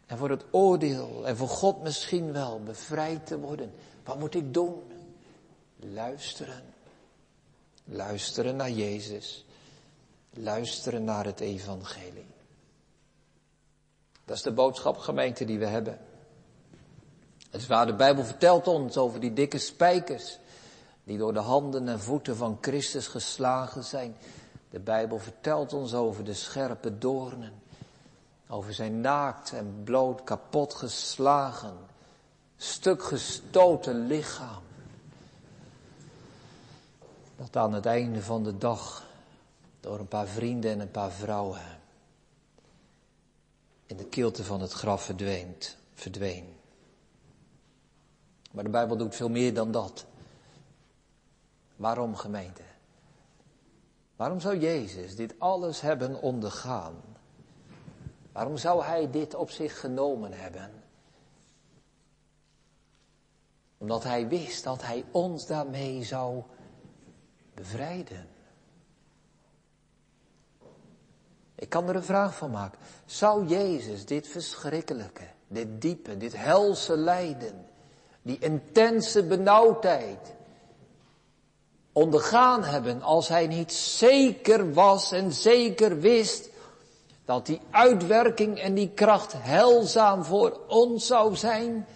en 0.06 0.17
voor 0.17 0.30
het 0.30 0.46
oordeel 0.52 1.26
en 1.26 1.38
voor 1.38 1.50
God 1.50 1.84
misschien 1.84 2.34
wel 2.34 2.62
bevrijd 2.63 3.26
te 3.26 3.39
worden? 3.39 3.74
Wat 4.04 4.20
moet 4.20 4.36
ik 4.36 4.54
doen? 4.54 4.84
Luisteren. 5.76 6.63
Luisteren 7.84 8.56
naar 8.56 8.72
Jezus 8.72 9.46
luisteren 10.39 11.04
naar 11.04 11.26
het 11.26 11.39
evangelie. 11.39 12.26
Dat 14.26 14.36
is 14.36 14.41
de 14.41 14.52
boodschap 14.52 14.98
gemeente 14.98 15.46
die 15.46 15.60
we 15.60 15.65
hebben. 15.65 16.00
Het 17.50 17.62
is 17.62 17.68
waar 17.68 17.86
de 17.86 17.96
Bijbel 17.96 18.24
vertelt 18.24 18.68
ons 18.68 18.98
over 18.98 19.20
die 19.20 19.34
dikke 19.34 19.58
spijkers 19.58 20.40
die 21.04 21.18
door 21.18 21.34
de 21.34 21.40
handen 21.40 21.88
en 21.88 22.00
voeten 22.00 22.36
van 22.36 22.58
Christus 22.62 23.08
geslagen 23.08 23.84
zijn. 23.84 24.16
De 24.70 24.80
Bijbel 24.80 25.20
vertelt 25.20 25.74
ons 25.74 25.94
over 25.94 26.24
de 26.24 26.34
scherpe 26.34 26.98
doornen, 26.98 27.54
over 28.48 28.74
zijn 28.74 29.02
naakt 29.02 29.52
en 29.52 29.82
bloot 29.84 30.24
kapot 30.24 30.74
geslagen, 30.74 31.78
stuk 32.58 33.04
gestoten 33.04 34.08
lichaam. 34.08 34.62
Dat 37.36 37.56
aan 37.56 37.74
het 37.74 37.86
einde 37.86 38.22
van 38.22 38.44
de 38.44 38.58
dag 38.58 39.06
door 39.80 40.00
een 40.00 40.08
paar 40.08 40.28
vrienden 40.28 40.72
en 40.72 40.80
een 40.80 40.92
paar 40.92 41.12
vrouwen 41.12 41.62
in 43.86 43.98
de 43.98 44.06
kilte 44.06 44.44
van 44.44 44.62
het 44.62 44.72
graf 44.72 45.04
verdweent, 45.04 45.78
verdween. 45.94 46.57
Maar 48.58 48.65
de 48.65 48.72
Bijbel 48.72 48.98
doet 48.98 49.15
veel 49.15 49.30
meer 49.30 49.54
dan 49.54 49.72
dat. 49.72 50.06
Waarom 51.76 52.15
gemeente? 52.15 52.62
Waarom 54.15 54.39
zou 54.39 54.58
Jezus 54.58 55.15
dit 55.15 55.36
alles 55.38 55.82
hebben 55.82 56.22
ondergaan? 56.22 56.93
Waarom 58.32 58.58
zou 58.58 58.84
Hij 58.84 59.10
dit 59.12 59.36
op 59.36 59.50
zich 59.50 59.80
genomen 59.80 60.34
hebben? 60.34 60.72
Omdat 63.78 64.04
Hij 64.04 64.28
wist 64.28 64.63
dat 64.63 64.82
Hij 64.82 65.06
ons 65.12 65.48
daarmee 65.48 66.04
zou 66.04 66.43
bevrijden. 67.54 68.28
Ik 71.56 71.70
kan 71.70 71.89
er 71.89 71.96
een 71.96 72.04
vraag 72.04 72.36
van 72.36 72.52
maken. 72.52 72.80
Zou 73.06 73.48
Jezus 73.48 74.06
dit 74.06 74.28
verschrikkelijke, 74.28 75.28
dit 75.48 75.82
diepe, 75.82 76.17
dit 76.17 76.38
helse 76.38 76.98
lijden, 76.98 77.66
die 78.28 78.38
intense 78.40 79.24
benauwdheid 79.24 80.36
ondergaan 81.92 82.63
hebben 82.63 83.02
als 83.02 83.28
hij 83.28 83.48
niet 83.48 83.74
zeker 83.74 84.74
was 84.74 85.12
en 85.12 85.34
zeker 85.34 86.00
wist 86.00 86.50
dat 87.26 87.46
die 87.46 87.62
uitwerking 87.72 88.60
en 88.60 88.74
die 88.74 88.90
kracht 88.90 89.34
heilzaam 89.38 90.24
voor 90.24 90.60
ons 90.68 91.08
zou 91.08 91.36
zijn? 91.36 91.88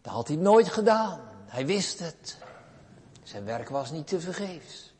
Dat 0.00 0.12
had 0.12 0.28
hij 0.28 0.36
nooit 0.36 0.68
gedaan. 0.68 1.20
Hij 1.46 1.66
wist 1.66 1.98
het. 1.98 2.36
Zijn 3.22 3.44
werk 3.44 3.68
was 3.68 3.90
niet 3.90 4.06
te 4.06 4.20
vergeefs. 4.20 4.94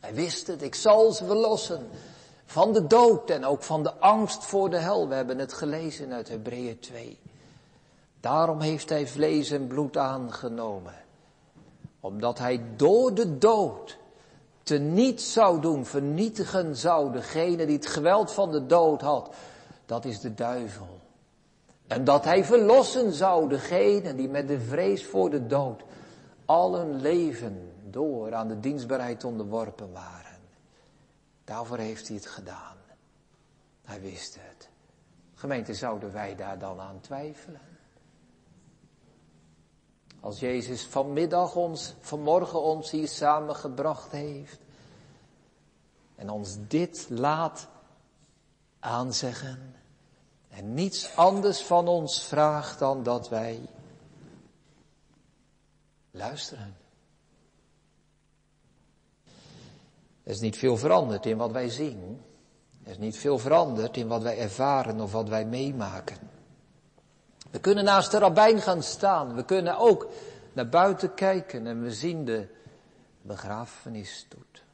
Hij 0.00 0.14
wist 0.14 0.46
het, 0.46 0.62
ik 0.62 0.74
zal 0.74 1.12
ze 1.12 1.24
verlossen 1.24 1.88
van 2.44 2.72
de 2.72 2.86
dood 2.86 3.30
en 3.30 3.44
ook 3.44 3.62
van 3.62 3.82
de 3.82 3.94
angst 3.94 4.44
voor 4.44 4.70
de 4.70 4.78
hel. 4.78 5.08
We 5.08 5.14
hebben 5.14 5.38
het 5.38 5.52
gelezen 5.52 6.12
uit 6.12 6.28
Hebreeën 6.28 6.78
2. 6.78 7.19
Daarom 8.20 8.60
heeft 8.60 8.88
hij 8.88 9.06
vlees 9.06 9.50
en 9.50 9.66
bloed 9.66 9.96
aangenomen. 9.96 10.94
Omdat 12.00 12.38
hij 12.38 12.62
door 12.76 13.14
de 13.14 13.38
dood 13.38 13.98
te 14.62 14.78
niet 14.78 15.20
zou 15.20 15.60
doen, 15.60 15.86
vernietigen 15.86 16.76
zou 16.76 17.12
degene 17.12 17.66
die 17.66 17.76
het 17.76 17.86
geweld 17.86 18.32
van 18.32 18.50
de 18.50 18.66
dood 18.66 19.00
had. 19.00 19.34
Dat 19.86 20.04
is 20.04 20.20
de 20.20 20.34
duivel. 20.34 20.98
En 21.86 22.04
dat 22.04 22.24
hij 22.24 22.44
verlossen 22.44 23.12
zou 23.12 23.48
degene 23.48 24.14
die 24.14 24.28
met 24.28 24.48
de 24.48 24.60
vrees 24.60 25.06
voor 25.06 25.30
de 25.30 25.46
dood 25.46 25.82
al 26.44 26.74
hun 26.74 27.00
leven 27.00 27.72
door 27.90 28.34
aan 28.34 28.48
de 28.48 28.60
dienstbaarheid 28.60 29.24
onderworpen 29.24 29.92
waren. 29.92 30.38
Daarvoor 31.44 31.78
heeft 31.78 32.08
hij 32.08 32.16
het 32.16 32.26
gedaan. 32.26 32.76
Hij 33.84 34.00
wist 34.00 34.36
het. 34.40 34.68
Gemeente, 35.34 35.74
zouden 35.74 36.12
wij 36.12 36.36
daar 36.36 36.58
dan 36.58 36.80
aan 36.80 37.00
twijfelen? 37.00 37.69
Als 40.20 40.38
Jezus 40.38 40.84
vanmiddag 40.84 41.54
ons, 41.54 41.94
vanmorgen 42.00 42.62
ons 42.62 42.90
hier 42.90 43.08
samengebracht 43.08 44.10
heeft 44.12 44.58
en 46.16 46.30
ons 46.30 46.56
dit 46.68 47.06
laat 47.10 47.68
aanzeggen 48.78 49.74
en 50.48 50.74
niets 50.74 51.16
anders 51.16 51.62
van 51.62 51.88
ons 51.88 52.22
vraagt 52.22 52.78
dan 52.78 53.02
dat 53.02 53.28
wij 53.28 53.60
luisteren. 56.10 56.76
Er 60.22 60.36
is 60.36 60.40
niet 60.40 60.56
veel 60.56 60.76
veranderd 60.76 61.26
in 61.26 61.36
wat 61.36 61.52
wij 61.52 61.68
zien. 61.68 62.22
Er 62.84 62.90
is 62.90 62.98
niet 62.98 63.16
veel 63.16 63.38
veranderd 63.38 63.96
in 63.96 64.08
wat 64.08 64.22
wij 64.22 64.38
ervaren 64.38 65.00
of 65.00 65.12
wat 65.12 65.28
wij 65.28 65.44
meemaken. 65.44 66.29
We 67.50 67.60
kunnen 67.60 67.84
naast 67.84 68.10
de 68.10 68.18
rabbijn 68.18 68.60
gaan 68.60 68.82
staan. 68.82 69.34
We 69.34 69.44
kunnen 69.44 69.78
ook 69.78 70.08
naar 70.52 70.68
buiten 70.68 71.14
kijken 71.14 71.66
en 71.66 71.82
we 71.82 71.92
zien 71.92 72.24
de 72.24 72.48
begrafenisstoet. 73.22 74.64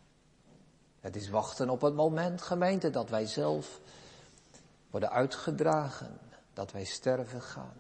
Het 1.00 1.16
is 1.16 1.28
wachten 1.28 1.70
op 1.70 1.80
het 1.80 1.94
moment, 1.94 2.42
gemeente, 2.42 2.90
dat 2.90 3.10
wij 3.10 3.26
zelf 3.26 3.80
worden 4.90 5.10
uitgedragen, 5.10 6.18
dat 6.54 6.72
wij 6.72 6.84
sterven 6.84 7.42
gaan. 7.42 7.76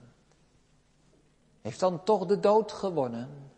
Heeft 1.62 1.80
dan 1.80 2.04
toch 2.04 2.26
de 2.26 2.40
dood 2.40 2.72
gewonnen? 2.72 3.50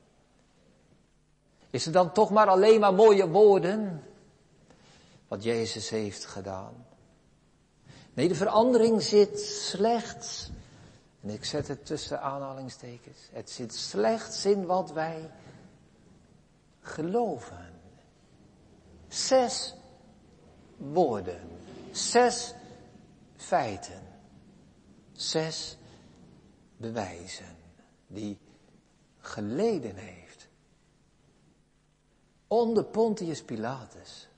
Is 1.70 1.86
er 1.86 1.92
dan 1.92 2.12
toch 2.12 2.30
maar 2.30 2.46
alleen 2.46 2.80
maar 2.80 2.94
mooie 2.94 3.28
woorden? 3.28 4.02
Wat 5.28 5.42
Jezus 5.42 5.90
heeft 5.90 6.24
gedaan. 6.24 6.86
Nee, 8.14 8.28
de 8.28 8.34
verandering 8.34 9.02
zit 9.02 9.40
slechts, 9.40 10.50
en 11.20 11.30
ik 11.30 11.44
zet 11.44 11.68
het 11.68 11.86
tussen 11.86 12.22
aanhalingstekens, 12.22 13.18
het 13.32 13.50
zit 13.50 13.74
slechts 13.74 14.46
in 14.46 14.66
wat 14.66 14.92
wij 14.92 15.30
geloven. 16.80 17.80
Zes 19.08 19.74
woorden, 20.76 21.48
zes 21.90 22.54
feiten, 23.36 24.02
zes 25.12 25.76
bewijzen 26.76 27.56
die 28.06 28.38
geleden 29.18 29.96
heeft. 29.96 30.48
Onder 32.46 32.84
Pontius 32.84 33.42
Pilatus 33.42 34.28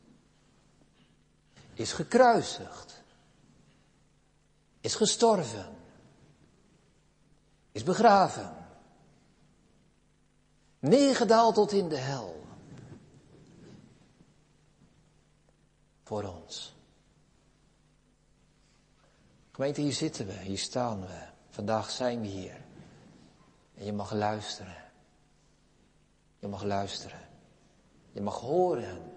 is 1.74 1.92
gekruisigd, 1.92 3.02
is 4.80 4.94
gestorven, 4.94 5.79
is 7.72 7.82
begraven, 7.82 8.56
neergedaald 10.78 11.54
tot 11.54 11.72
in 11.72 11.88
de 11.88 11.96
hel. 11.98 12.38
Voor 16.02 16.24
ons. 16.24 16.74
Gemeente, 19.50 19.80
hier 19.80 19.92
zitten 19.92 20.26
we, 20.26 20.32
hier 20.32 20.58
staan 20.58 21.00
we. 21.00 21.26
Vandaag 21.48 21.90
zijn 21.90 22.20
we 22.20 22.26
hier. 22.26 22.60
En 23.74 23.84
je 23.84 23.92
mag 23.92 24.12
luisteren. 24.12 24.76
Je 26.38 26.48
mag 26.48 26.62
luisteren. 26.62 27.28
Je 28.12 28.20
mag 28.20 28.40
horen, 28.40 29.12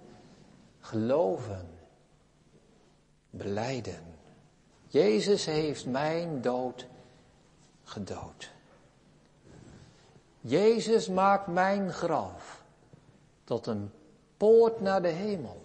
geloven, 0.80 1.70
beleiden. 3.30 4.04
Jezus 4.88 5.46
heeft 5.46 5.86
mijn 5.86 6.42
dood 6.42 6.88
gedood. 7.84 8.52
Jezus 10.42 11.08
maakt 11.08 11.48
mijn 11.48 11.94
graf 11.94 12.64
tot 13.44 13.68
een 13.68 13.92
poort 14.38 14.82
naar 14.82 15.02
de 15.02 15.08
hemel. 15.08 15.62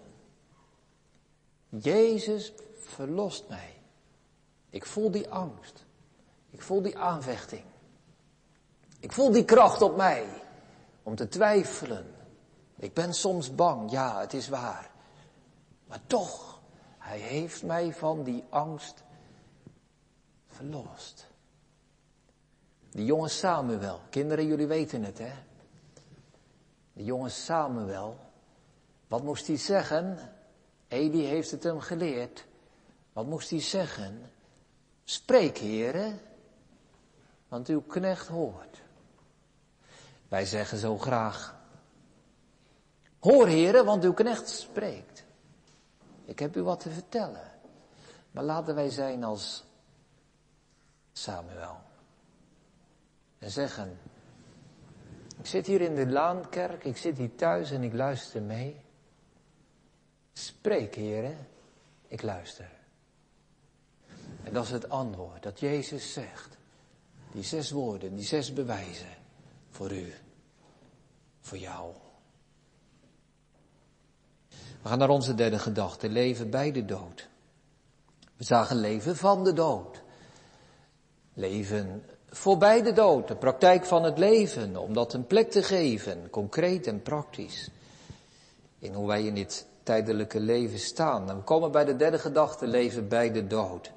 Jezus 1.69 2.53
verlost 2.79 3.49
mij. 3.49 3.81
Ik 4.69 4.85
voel 4.85 5.11
die 5.11 5.29
angst. 5.29 5.85
Ik 6.49 6.61
voel 6.61 6.81
die 6.81 6.97
aanvechting. 6.97 7.63
Ik 8.99 9.11
voel 9.11 9.31
die 9.31 9.45
kracht 9.45 9.81
op 9.81 9.95
mij 9.95 10.43
om 11.03 11.15
te 11.15 11.27
twijfelen. 11.27 12.15
Ik 12.75 12.93
ben 12.93 13.13
soms 13.13 13.55
bang, 13.55 13.91
ja, 13.91 14.19
het 14.19 14.33
is 14.33 14.49
waar. 14.49 14.89
Maar 15.87 16.01
toch, 16.07 16.61
hij 16.97 17.19
heeft 17.19 17.63
mij 17.63 17.93
van 17.93 18.23
die 18.23 18.43
angst 18.49 19.03
verlost. 20.47 21.28
Die 22.91 23.05
jonge 23.05 23.27
Samuel, 23.27 23.99
kinderen, 24.09 24.45
jullie 24.45 24.67
weten 24.67 25.03
het, 25.03 25.17
hè? 25.17 25.31
Die 26.93 27.05
jonge 27.05 27.29
Samuel, 27.29 28.17
wat 29.07 29.23
moest 29.23 29.47
hij 29.47 29.57
zeggen? 29.57 30.17
Eli 30.87 31.23
heeft 31.25 31.51
het 31.51 31.63
hem 31.63 31.79
geleerd. 31.79 32.45
Wat 33.13 33.25
moest 33.25 33.49
hij 33.49 33.61
zeggen? 33.61 34.31
Spreek, 35.03 35.57
heren, 35.57 36.19
want 37.47 37.67
uw 37.67 37.81
knecht 37.81 38.27
hoort. 38.27 38.81
Wij 40.27 40.45
zeggen 40.45 40.77
zo 40.77 40.97
graag, 40.97 41.55
hoor 43.19 43.47
heren, 43.47 43.85
want 43.85 44.03
uw 44.03 44.13
knecht 44.13 44.49
spreekt. 44.49 45.23
Ik 46.25 46.39
heb 46.39 46.55
u 46.55 46.63
wat 46.63 46.79
te 46.79 46.89
vertellen. 46.89 47.51
Maar 48.31 48.43
laten 48.43 48.75
wij 48.75 48.89
zijn 48.89 49.23
als 49.23 49.63
Samuel. 51.11 51.88
En 53.39 53.51
zeggen, 53.51 53.99
ik 55.39 55.45
zit 55.45 55.67
hier 55.67 55.81
in 55.81 55.95
de 55.95 56.07
Laankerk, 56.07 56.83
ik 56.83 56.97
zit 56.97 57.17
hier 57.17 57.35
thuis 57.35 57.71
en 57.71 57.83
ik 57.83 57.93
luister 57.93 58.41
mee. 58.41 58.81
Spreek, 60.33 60.95
heren, 60.95 61.47
ik 62.07 62.21
luister. 62.21 62.69
En 64.43 64.53
dat 64.53 64.63
is 64.63 64.71
het 64.71 64.89
antwoord 64.89 65.43
dat 65.43 65.59
Jezus 65.59 66.13
zegt. 66.13 66.57
Die 67.31 67.43
zes 67.43 67.71
woorden, 67.71 68.15
die 68.15 68.25
zes 68.25 68.53
bewijzen 68.53 69.17
voor 69.69 69.91
u, 69.91 70.13
voor 71.39 71.57
jou. 71.57 71.93
We 74.81 74.89
gaan 74.89 74.97
naar 74.97 75.09
onze 75.09 75.35
derde 75.35 75.59
gedachte, 75.59 76.09
leven 76.09 76.49
bij 76.49 76.71
de 76.71 76.85
dood. 76.85 77.29
We 78.35 78.43
zagen 78.43 78.75
leven 78.75 79.15
van 79.15 79.43
de 79.43 79.53
dood. 79.53 80.03
Leven 81.33 82.03
voorbij 82.31 82.81
de 82.81 82.93
dood, 82.93 83.27
de 83.27 83.35
praktijk 83.35 83.85
van 83.85 84.03
het 84.03 84.17
leven, 84.17 84.77
om 84.77 84.93
dat 84.93 85.13
een 85.13 85.27
plek 85.27 85.51
te 85.51 85.63
geven, 85.63 86.29
concreet 86.29 86.87
en 86.87 87.01
praktisch. 87.01 87.69
In 88.79 88.93
hoe 88.93 89.07
wij 89.07 89.23
in 89.23 89.33
dit 89.33 89.65
tijdelijke 89.83 90.39
leven 90.39 90.79
staan. 90.79 91.29
En 91.29 91.35
we 91.35 91.43
komen 91.43 91.71
bij 91.71 91.85
de 91.85 91.95
derde 91.95 92.19
gedachte, 92.19 92.67
leven 92.67 93.07
bij 93.07 93.31
de 93.31 93.47
dood. 93.47 93.91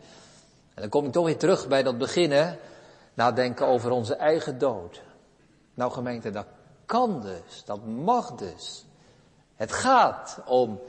En 0.75 0.83
dan 0.83 0.89
kom 0.89 1.07
ik 1.07 1.13
toch 1.13 1.25
weer 1.25 1.39
terug 1.39 1.69
bij 1.69 1.83
dat 1.83 1.99
beginnen, 1.99 2.59
nadenken 3.15 3.67
over 3.67 3.91
onze 3.91 4.15
eigen 4.15 4.59
dood. 4.59 5.03
Nou 5.75 5.93
gemeente, 5.93 6.31
dat 6.31 6.47
kan 6.87 7.21
dus, 7.21 7.65
dat 7.65 7.87
mag 7.87 8.35
dus. 8.35 8.85
Het 9.55 9.73
gaat 9.73 10.41
om 10.47 10.81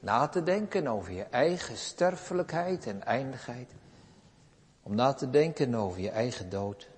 na 0.00 0.28
te 0.28 0.42
denken 0.42 0.86
over 0.86 1.12
je 1.12 1.22
eigen 1.22 1.76
sterfelijkheid 1.76 2.86
en 2.86 3.04
eindigheid. 3.04 3.70
Om 4.82 4.94
na 4.94 5.12
te 5.12 5.30
denken 5.30 5.74
over 5.74 6.00
je 6.00 6.10
eigen 6.10 6.48
dood. 6.50 6.88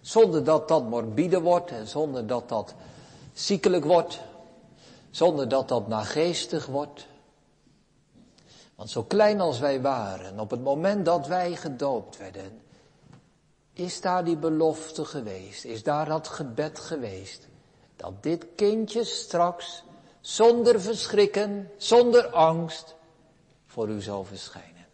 Zonder 0.00 0.44
dat 0.44 0.68
dat 0.68 0.88
morbide 0.88 1.40
wordt 1.40 1.70
en 1.70 1.86
zonder 1.86 2.26
dat 2.26 2.48
dat 2.48 2.74
ziekelijk 3.32 3.84
wordt. 3.84 4.20
Zonder 5.10 5.48
dat 5.48 5.68
dat 5.68 5.88
nageestig 5.88 6.66
wordt. 6.66 7.06
Want 8.74 8.90
zo 8.90 9.02
klein 9.02 9.40
als 9.40 9.58
wij 9.58 9.80
waren, 9.80 10.40
op 10.40 10.50
het 10.50 10.62
moment 10.62 11.04
dat 11.04 11.26
wij 11.26 11.56
gedoopt 11.56 12.16
werden, 12.16 12.60
is 13.72 14.00
daar 14.00 14.24
die 14.24 14.36
belofte 14.36 15.04
geweest, 15.04 15.64
is 15.64 15.82
daar 15.82 16.06
dat 16.06 16.28
gebed 16.28 16.78
geweest, 16.78 17.48
dat 17.96 18.22
dit 18.22 18.46
kindje 18.54 19.04
straks 19.04 19.82
zonder 20.20 20.80
verschrikken, 20.80 21.70
zonder 21.76 22.26
angst 22.26 22.94
voor 23.66 23.88
u 23.88 24.00
zal 24.00 24.24
verschijnen. 24.24 24.86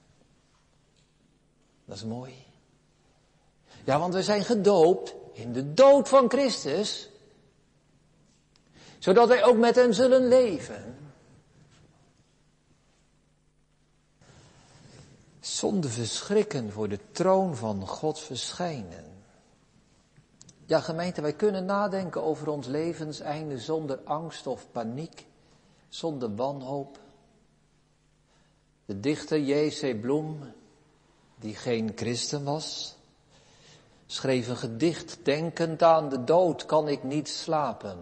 Dat 1.85 1.97
is 1.97 2.05
mooi. 2.05 2.46
Ja, 3.87 3.99
want 3.99 4.15
we 4.15 4.23
zijn 4.23 4.45
gedoopt 4.45 5.15
in 5.33 5.53
de 5.53 5.75
dood 5.75 6.09
van 6.09 6.31
Christus, 6.31 7.11
zodat 8.99 9.29
wij 9.29 9.45
ook 9.45 9.57
met 9.57 9.75
hem 9.75 9.93
zullen 9.93 10.29
leven. 10.29 10.99
Zonder 15.41 15.91
verschrikken 15.91 16.73
voor 16.73 16.89
de 16.89 16.99
troon 17.13 17.57
van 17.57 17.87
God 17.87 18.21
verschijnen. 18.21 19.05
Ja, 20.65 20.81
gemeente, 20.81 21.21
wij 21.21 21.35
kunnen 21.35 21.65
nadenken 21.65 22.23
over 22.23 22.49
ons 22.49 22.67
levenseinde 22.67 23.59
zonder 23.59 23.99
angst 24.05 24.47
of 24.47 24.67
paniek, 24.73 25.27
zonder 25.89 26.35
wanhoop. 26.35 26.99
De 28.85 29.01
dichter 29.01 29.41
J.C. 29.41 30.01
Bloem, 30.01 30.53
die 31.37 31.55
geen 31.55 31.93
christen 31.95 32.45
was, 32.45 32.96
schreef 34.07 34.49
een 34.49 34.57
gedicht, 34.57 35.19
denkend 35.23 35.83
aan 35.83 36.09
de 36.09 36.25
dood 36.25 36.67
kan 36.67 36.89
ik 36.89 37.03
niet 37.03 37.29
slapen. 37.29 37.99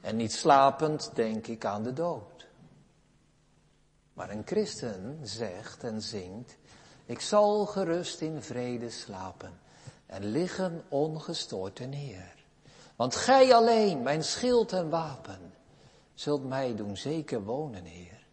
En 0.00 0.16
niet 0.16 0.32
slapend 0.32 1.10
denk 1.14 1.46
ik 1.46 1.64
aan 1.64 1.82
de 1.82 1.92
dood. 1.92 2.46
Maar 4.12 4.30
een 4.30 4.42
christen 4.44 5.18
zegt 5.22 5.84
en 5.84 6.02
zingt, 6.02 6.56
ik 7.06 7.20
zal 7.20 7.66
gerust 7.66 8.20
in 8.20 8.42
vrede 8.42 8.90
slapen 8.90 9.52
en 10.06 10.24
liggen 10.24 10.84
ongestoord 10.88 11.76
ten 11.76 11.92
Heer. 11.92 12.34
Want 12.96 13.16
gij 13.16 13.54
alleen, 13.54 14.02
mijn 14.02 14.24
schild 14.24 14.72
en 14.72 14.90
wapen, 14.90 15.52
zult 16.14 16.44
mij 16.44 16.74
doen 16.74 16.96
zeker 16.96 17.44
wonen, 17.44 17.84
Heer. 17.84 18.26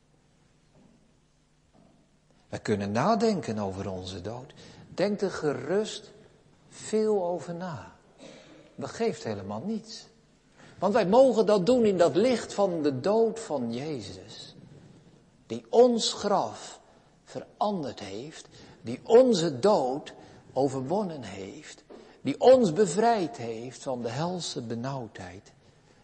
Wij 2.50 2.60
kunnen 2.60 2.91
nadenken 2.91 3.60
over 3.60 3.89
onze 3.89 4.22
dood. 4.22 4.54
Denk 4.93 5.22
er 5.22 5.32
gerust 5.32 6.12
veel 6.70 7.24
over 7.24 7.55
na. 7.55 7.95
Dat 8.76 8.89
geeft 8.89 9.24
helemaal 9.24 9.61
niets. 9.65 10.07
Want 10.80 10.93
wij 10.93 11.07
mogen 11.07 11.45
dat 11.45 11.65
doen 11.65 11.86
in 11.86 11.97
dat 11.97 12.15
licht 12.15 12.53
van 12.53 12.82
de 12.82 12.99
dood 12.99 13.39
van 13.39 13.74
Jezus. 13.74 14.55
Die 15.47 15.65
ons 15.70 16.13
graf 16.13 16.80
veranderd 17.24 17.99
heeft. 17.99 18.47
Die 18.82 18.99
onze 19.03 19.59
dood 19.59 20.13
overwonnen 20.53 21.24
heeft. 21.24 21.84
Die 22.22 22.39
ons 22.39 22.74
bevrijd 22.74 23.38
heeft 23.38 23.84
van 23.84 24.01
de 24.01 24.09
helse 24.09 24.61
benauwdheid. 24.61 25.51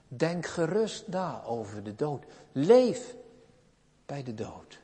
Denk 0.07 0.45
gerust 0.45 1.07
na 1.07 1.43
over 1.43 1.83
de 1.83 1.95
dood. 1.95 2.23
Leef 2.51 3.15
bij 4.05 4.23
de 4.23 4.33
dood. 4.33 4.79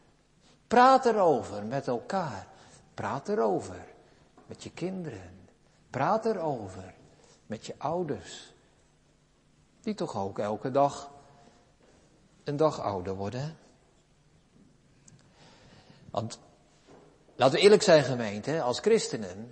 Praat 0.68 1.06
erover 1.06 1.66
met 1.66 1.88
elkaar. 1.88 2.48
Praat 2.94 3.30
erover 3.30 3.86
met 4.46 4.64
je 4.64 4.72
kinderen. 4.72 5.41
Praat 5.92 6.26
erover 6.26 6.94
met 7.46 7.66
je 7.66 7.74
ouders. 7.78 8.54
Die 9.82 9.94
toch 9.94 10.16
ook 10.16 10.40
elke 10.40 10.72
dag 10.72 11.12
een 12.44 12.58
dag 12.58 12.80
ouder 12.80 13.16
worden. 13.16 13.58
Want 16.12 16.40
laten 17.36 17.56
we 17.56 17.62
eerlijk 17.64 17.82
zijn 17.82 18.04
gemeente, 18.04 18.62
als 18.62 18.80
christenen 18.80 19.52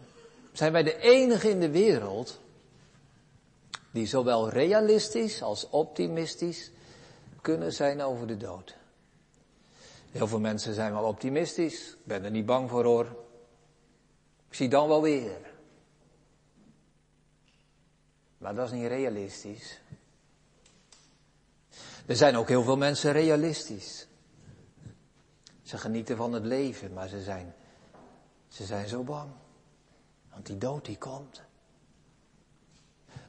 zijn 0.52 0.72
wij 0.72 0.84
de 0.84 0.98
enige 0.98 1.50
in 1.50 1.60
de 1.60 1.70
wereld 1.70 2.40
die 3.92 4.06
zowel 4.06 4.50
realistisch 4.50 5.42
als 5.42 5.70
optimistisch 5.70 6.72
kunnen 7.42 7.74
zijn 7.74 8.02
over 8.02 8.28
de 8.28 8.38
dood. 8.38 8.78
Heel 10.12 10.28
veel 10.28 10.40
mensen 10.40 10.74
zijn 10.74 10.94
wel 10.94 11.04
optimistisch, 11.04 11.90
ik 11.90 12.06
ben 12.06 12.24
er 12.24 12.32
niet 12.32 12.46
bang 12.46 12.70
voor 12.70 12.84
hoor. 12.84 13.06
Ik 14.50 14.56
zie 14.56 14.70
dan 14.70 14.88
wel 14.88 15.02
weer. 15.02 15.49
Maar 18.40 18.56
dat 18.56 18.66
is 18.66 18.72
niet 18.80 18.88
realistisch. 18.88 19.80
Er 22.06 22.16
zijn 22.16 22.36
ook 22.36 22.48
heel 22.48 22.64
veel 22.64 22.78
mensen 22.78 23.12
realistisch. 23.12 24.08
Ze 25.62 25.78
genieten 25.78 26.18
van 26.18 26.34
het 26.34 26.46
leven, 26.46 26.94
maar 26.94 27.08
ze 27.08 27.22
zijn, 27.22 27.54
ze 28.48 28.66
zijn 28.66 28.88
zo 28.88 29.04
bang. 29.04 29.32
Want 30.32 30.46
die 30.46 30.58
dood 30.58 30.86
die 30.86 30.98
komt. 30.98 31.42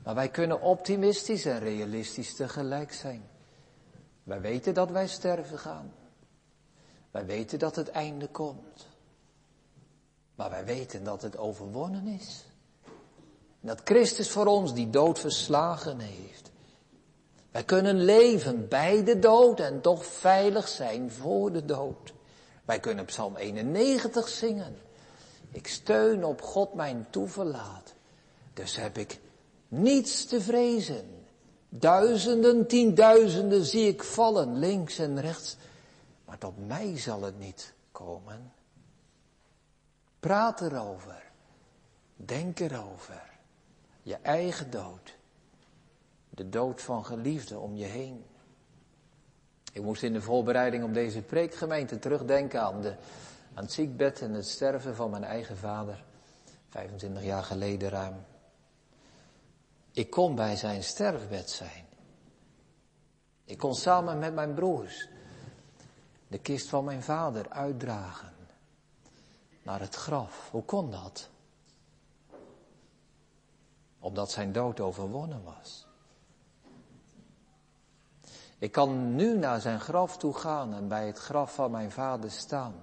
Maar 0.03 0.15
wij 0.15 0.29
kunnen 0.31 0.61
optimistisch 0.61 1.45
en 1.45 1.59
realistisch 1.59 2.35
tegelijk 2.35 2.93
zijn. 2.93 3.29
Wij 4.23 4.41
weten 4.41 4.75
dat 4.75 4.91
wij 4.91 5.09
sterven 5.09 5.59
gaan. 5.59 5.93
Wij 7.11 7.27
weten 7.27 7.59
dat 7.59 7.77
het 7.77 7.89
einde 7.89 8.29
komt. 8.29 8.87
Maar 10.35 10.51
wij 10.51 10.65
weten 10.65 11.05
dat 11.05 11.23
het 11.23 11.37
overwonnen 11.37 12.07
is. 12.07 12.45
Dat 13.61 13.81
Christus 13.85 14.31
voor 14.31 14.47
ons 14.47 14.75
die 14.75 14.91
dood 14.91 15.19
verslagen 15.19 15.99
heeft. 15.99 16.51
Wij 17.51 17.65
kunnen 17.65 18.05
leven 18.05 18.69
bij 18.69 19.05
de 19.05 19.19
dood 19.19 19.61
en 19.61 19.81
toch 19.81 20.05
veilig 20.05 20.69
zijn 20.69 21.11
voor 21.11 21.53
de 21.53 21.65
dood. 21.65 22.13
Wij 22.65 22.81
kunnen 22.81 23.05
Psalm 23.05 23.37
91 23.37 24.29
zingen. 24.29 24.77
Ik 25.51 25.67
steun 25.67 26.25
op 26.25 26.43
God 26.43 26.75
mijn 26.75 27.07
toeverlaat. 27.11 27.95
Dus 28.55 28.77
heb 28.77 28.99
ik 28.99 29.21
niets 29.69 30.25
te 30.25 30.41
vrezen. 30.41 31.25
Duizenden, 31.69 32.67
tienduizenden 32.67 33.65
zie 33.65 33.89
ik 33.89 34.03
vallen, 34.03 34.59
links 34.59 34.99
en 34.99 35.21
rechts. 35.21 35.57
Maar 36.25 36.39
tot 36.39 36.67
mij 36.67 36.99
zal 36.99 37.23
het 37.23 37.39
niet 37.39 37.73
komen. 37.93 38.53
Praat 40.21 40.61
erover. 40.61 41.23
Denk 42.17 42.61
erover. 42.61 43.30
Je 44.03 44.17
eigen 44.17 44.71
dood. 44.71 45.19
De 46.31 46.49
dood 46.49 46.83
van 46.83 47.05
geliefden 47.05 47.61
om 47.61 47.77
je 47.77 47.85
heen. 47.85 48.25
Ik 49.73 49.83
moest 49.83 50.03
in 50.03 50.13
de 50.13 50.23
voorbereiding 50.23 50.85
op 50.85 50.95
deze 50.95 51.23
preekgemeente 51.23 51.99
terugdenken 51.99 52.63
aan, 52.63 52.81
de, 52.81 52.97
aan 53.55 53.65
het 53.65 53.73
ziekbed 53.73 54.21
en 54.21 54.33
het 54.33 54.47
sterven 54.47 54.97
van 54.97 55.11
mijn 55.11 55.25
eigen 55.25 55.57
vader. 55.57 56.05
25 56.69 57.23
jaar 57.25 57.43
geleden 57.43 57.89
ruim. 57.89 58.25
Ik 59.93 60.11
kon 60.11 60.35
bij 60.35 60.57
zijn 60.57 60.83
sterfbed 60.83 61.51
zijn. 61.51 61.85
Ik 63.45 63.59
kon 63.59 63.75
samen 63.75 64.19
met 64.19 64.35
mijn 64.35 64.55
broers 64.55 65.09
de 66.31 66.39
kist 66.39 66.69
van 66.69 66.85
mijn 66.85 67.03
vader 67.03 67.49
uitdragen 67.49 68.33
naar 69.63 69.81
het 69.81 69.95
graf. 69.95 70.49
Hoe 70.51 70.65
kon 70.65 70.91
dat? 70.91 71.29
Omdat 74.01 74.31
zijn 74.31 74.53
dood 74.53 74.81
overwonnen 74.81 75.43
was. 75.43 75.87
Ik 78.59 78.73
kan 78.73 79.15
nu 79.15 79.39
naar 79.39 79.61
zijn 79.61 79.81
graf 79.81 80.17
toe 80.17 80.35
gaan 80.35 80.75
en 80.75 80.89
bij 80.89 81.07
het 81.07 81.19
graf 81.19 81.55
van 81.55 81.71
mijn 81.71 81.91
vader 81.91 82.31
staan. 82.31 82.75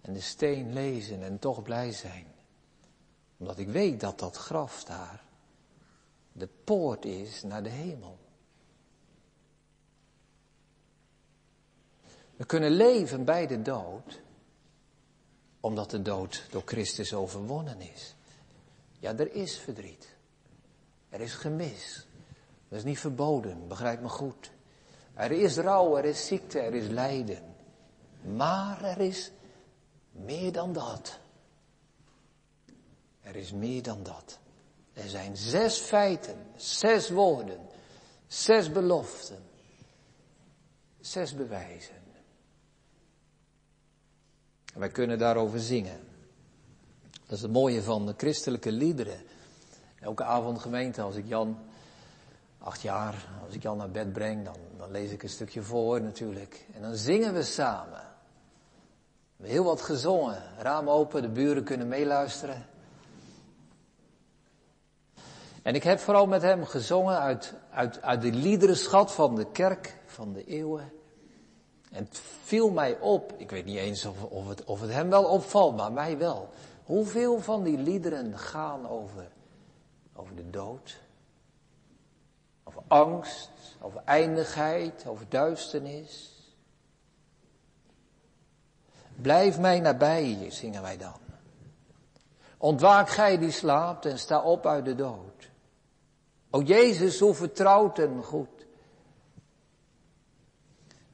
En 0.00 0.12
de 0.12 0.20
steen 0.20 0.72
lezen 0.72 1.22
en 1.22 1.38
toch 1.38 1.62
blij 1.62 1.92
zijn. 1.92 2.26
Omdat 3.36 3.58
ik 3.58 3.68
weet 3.68 4.00
dat 4.00 4.18
dat 4.18 4.36
graf 4.36 4.84
daar 4.84 5.22
de 6.32 6.48
poort 6.64 7.04
is 7.04 7.42
naar 7.42 7.62
de 7.62 7.68
hemel. 7.68 8.18
We 12.36 12.44
kunnen 12.46 12.70
leven 12.70 13.24
bij 13.24 13.46
de 13.46 13.62
dood, 13.62 14.20
omdat 15.60 15.90
de 15.90 16.02
dood 16.02 16.46
door 16.50 16.62
Christus 16.64 17.14
overwonnen 17.14 17.80
is. 17.80 18.14
Ja, 18.98 19.16
er 19.16 19.34
is 19.34 19.58
verdriet. 19.58 20.09
Er 21.20 21.26
is 21.26 21.34
gemis. 21.34 22.06
Dat 22.68 22.78
is 22.78 22.84
niet 22.84 22.98
verboden, 22.98 23.68
begrijp 23.68 24.00
me 24.00 24.08
goed. 24.08 24.50
Er 25.14 25.32
is 25.32 25.56
rouw, 25.56 25.96
er 25.96 26.04
is 26.04 26.26
ziekte, 26.26 26.58
er 26.58 26.74
is 26.74 26.88
lijden. 26.88 27.54
Maar 28.36 28.84
er 28.84 28.98
is 28.98 29.30
meer 30.12 30.52
dan 30.52 30.72
dat. 30.72 31.18
Er 33.20 33.36
is 33.36 33.52
meer 33.52 33.82
dan 33.82 34.02
dat. 34.02 34.38
Er 34.92 35.08
zijn 35.08 35.36
zes 35.36 35.78
feiten, 35.78 36.36
zes 36.56 37.10
woorden, 37.10 37.60
zes 38.26 38.72
beloften, 38.72 39.42
zes 41.00 41.34
bewijzen. 41.34 42.02
En 44.72 44.80
wij 44.80 44.90
kunnen 44.90 45.18
daarover 45.18 45.60
zingen. 45.60 46.00
Dat 47.10 47.36
is 47.36 47.42
het 47.42 47.52
mooie 47.52 47.82
van 47.82 48.06
de 48.06 48.14
christelijke 48.16 48.72
liederen. 48.72 49.20
Elke 50.00 50.24
avond 50.24 50.58
gemeente, 50.58 51.02
als 51.02 51.16
ik 51.16 51.26
Jan, 51.26 51.58
acht 52.58 52.80
jaar, 52.80 53.28
als 53.46 53.54
ik 53.54 53.62
Jan 53.62 53.76
naar 53.76 53.90
bed 53.90 54.12
breng, 54.12 54.44
dan, 54.44 54.56
dan 54.76 54.90
lees 54.90 55.10
ik 55.10 55.22
een 55.22 55.28
stukje 55.28 55.62
voor 55.62 56.02
natuurlijk. 56.02 56.66
En 56.74 56.82
dan 56.82 56.94
zingen 56.94 57.34
we 57.34 57.42
samen. 57.42 58.08
We 59.36 59.46
hebben 59.46 59.54
heel 59.54 59.64
wat 59.64 59.80
gezongen. 59.80 60.42
Raam 60.58 60.90
open, 60.90 61.22
de 61.22 61.28
buren 61.28 61.64
kunnen 61.64 61.88
meeluisteren. 61.88 62.66
En 65.62 65.74
ik 65.74 65.82
heb 65.82 65.98
vooral 65.98 66.26
met 66.26 66.42
hem 66.42 66.64
gezongen 66.64 67.18
uit, 67.18 67.54
uit, 67.70 68.02
uit 68.02 68.22
de 68.22 68.32
liederenschat 68.32 69.12
van 69.12 69.34
de 69.34 69.46
kerk 69.46 69.96
van 70.06 70.32
de 70.32 70.44
eeuwen. 70.44 70.92
En 71.90 72.04
het 72.04 72.20
viel 72.42 72.70
mij 72.70 72.98
op, 72.98 73.34
ik 73.36 73.50
weet 73.50 73.64
niet 73.64 73.78
eens 73.78 74.04
of, 74.04 74.22
of, 74.22 74.48
het, 74.48 74.64
of 74.64 74.80
het 74.80 74.92
hem 74.92 75.10
wel 75.10 75.24
opvalt, 75.24 75.76
maar 75.76 75.92
mij 75.92 76.18
wel. 76.18 76.48
Hoeveel 76.84 77.40
van 77.40 77.62
die 77.62 77.78
liederen 77.78 78.38
gaan 78.38 78.88
over, 78.88 79.28
over 80.20 80.36
de 80.36 80.50
dood? 80.50 81.00
Over 82.64 82.82
angst, 82.88 83.50
over 83.80 84.02
eindigheid, 84.04 85.06
over 85.06 85.26
duisternis. 85.28 86.34
Blijf 89.16 89.58
mij 89.58 89.80
nabij, 89.80 90.50
zingen 90.50 90.82
wij 90.82 90.96
dan. 90.96 91.18
Ontwaak 92.56 93.08
gij 93.08 93.38
die 93.38 93.50
slaapt 93.50 94.06
en 94.06 94.18
sta 94.18 94.42
op 94.42 94.66
uit 94.66 94.84
de 94.84 94.94
dood. 94.94 95.50
O 96.50 96.62
Jezus, 96.62 97.18
hoe 97.20 97.34
vertrouwd 97.34 97.98
en 97.98 98.22
goed. 98.22 98.66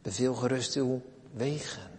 Beveel 0.03 0.35
gerust 0.35 0.75
uw 0.75 1.01
wegen. 1.33 1.91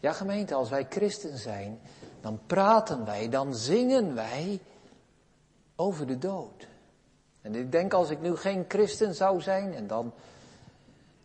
Ja, 0.00 0.12
gemeente, 0.12 0.54
als 0.54 0.68
wij 0.68 0.86
christen 0.88 1.38
zijn, 1.38 1.80
dan 2.20 2.40
praten 2.46 3.04
wij, 3.04 3.28
dan 3.28 3.54
zingen 3.54 4.14
wij 4.14 4.60
over 5.76 6.06
de 6.06 6.18
dood. 6.18 6.68
En 7.40 7.54
ik 7.54 7.72
denk 7.72 7.92
als 7.92 8.10
ik 8.10 8.20
nu 8.20 8.36
geen 8.36 8.64
christen 8.68 9.14
zou 9.14 9.40
zijn 9.40 9.74
en 9.74 9.86
dan 9.86 10.12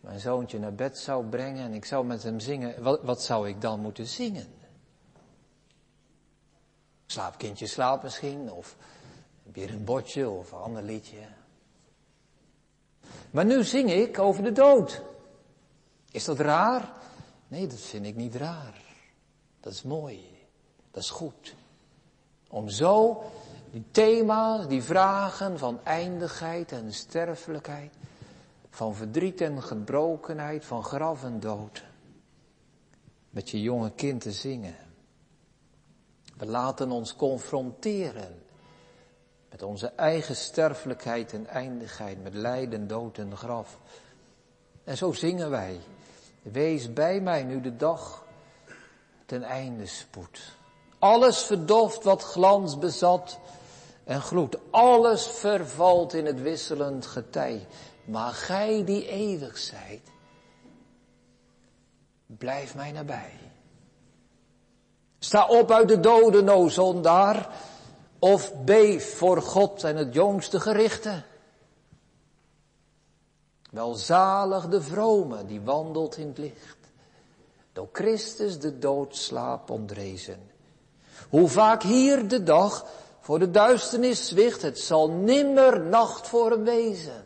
mijn 0.00 0.20
zoontje 0.20 0.58
naar 0.58 0.74
bed 0.74 0.98
zou 0.98 1.26
brengen 1.26 1.64
en 1.64 1.72
ik 1.72 1.84
zou 1.84 2.06
met 2.06 2.22
hem 2.22 2.40
zingen, 2.40 2.82
wat, 2.82 3.02
wat 3.02 3.22
zou 3.22 3.48
ik 3.48 3.60
dan 3.60 3.80
moeten 3.80 4.06
zingen? 4.06 4.46
Slaapkindje 7.06 7.66
slaap 7.66 8.02
misschien, 8.02 8.52
of 8.52 8.76
weer 9.52 9.70
een 9.70 9.84
bordje 9.84 10.28
of 10.28 10.52
een 10.52 10.58
ander 10.58 10.82
liedje. 10.82 11.18
Maar 13.30 13.44
nu 13.44 13.64
zing 13.64 13.90
ik 13.90 14.18
over 14.18 14.42
de 14.42 14.52
dood. 14.52 15.02
Is 16.10 16.24
dat 16.24 16.38
raar? 16.38 16.92
Nee, 17.48 17.66
dat 17.66 17.80
vind 17.80 18.06
ik 18.06 18.16
niet 18.16 18.34
raar. 18.34 18.82
Dat 19.60 19.72
is 19.72 19.82
mooi. 19.82 20.38
Dat 20.90 21.02
is 21.02 21.10
goed. 21.10 21.54
Om 22.48 22.68
zo 22.68 23.22
die 23.72 23.84
thema's, 23.90 24.68
die 24.68 24.82
vragen 24.82 25.58
van 25.58 25.80
eindigheid 25.84 26.72
en 26.72 26.92
sterfelijkheid, 26.92 27.92
van 28.70 28.94
verdriet 28.94 29.40
en 29.40 29.62
gebrokenheid, 29.62 30.64
van 30.64 30.84
graf 30.84 31.24
en 31.24 31.40
dood, 31.40 31.84
met 33.30 33.50
je 33.50 33.62
jonge 33.62 33.90
kind 33.90 34.20
te 34.20 34.32
zingen. 34.32 34.76
We 36.36 36.46
laten 36.46 36.90
ons 36.90 37.16
confronteren 37.16 38.42
met 39.50 39.62
onze 39.62 39.86
eigen 39.86 40.36
sterfelijkheid 40.36 41.32
en 41.32 41.46
eindigheid, 41.46 42.22
met 42.22 42.34
lijden, 42.34 42.86
dood 42.86 43.18
en 43.18 43.36
graf. 43.36 43.78
En 44.84 44.96
zo 44.96 45.12
zingen 45.12 45.50
wij 45.50 45.80
Wees 46.42 46.92
bij 46.92 47.20
mij 47.20 47.42
nu 47.42 47.60
de 47.60 47.76
dag 47.76 48.24
ten 49.26 49.42
einde 49.42 49.86
spoedt. 49.86 50.40
Alles 50.98 51.42
verdoft 51.42 52.04
wat 52.04 52.22
glans 52.22 52.78
bezat 52.78 53.38
en 54.04 54.22
gloed. 54.22 54.58
Alles 54.70 55.26
vervalt 55.26 56.12
in 56.12 56.26
het 56.26 56.40
wisselend 56.40 57.06
getij. 57.06 57.66
Maar 58.04 58.32
gij 58.32 58.84
die 58.84 59.08
eeuwig 59.08 59.58
zijt, 59.58 60.10
blijf 62.26 62.74
mij 62.74 62.92
nabij. 62.92 63.38
Sta 65.18 65.46
op 65.46 65.70
uit 65.70 65.88
de 65.88 66.00
doden, 66.00 66.48
o 66.48 66.68
zondaar, 66.68 67.54
of 68.18 68.64
beef 68.64 69.16
voor 69.16 69.42
God 69.42 69.84
en 69.84 69.96
het 69.96 70.14
jongste 70.14 70.60
gerichte. 70.60 71.22
Welzalig 73.70 74.68
de 74.68 74.82
vrome 74.82 75.46
die 75.46 75.60
wandelt 75.60 76.16
in 76.16 76.28
het 76.28 76.38
licht, 76.38 76.76
door 77.72 77.88
Christus 77.92 78.58
de 78.58 78.78
doodslaap 78.78 79.70
ontrezen. 79.70 80.50
Hoe 81.28 81.48
vaak 81.48 81.82
hier 81.82 82.28
de 82.28 82.42
dag 82.42 82.86
voor 83.22 83.38
de 83.38 83.50
duisternis 83.50 84.28
zwicht, 84.28 84.62
het 84.62 84.78
zal 84.78 85.10
nimmer 85.10 85.80
nacht 85.80 86.28
voor 86.28 86.50
hem 86.50 86.64
wezen. 86.64 87.24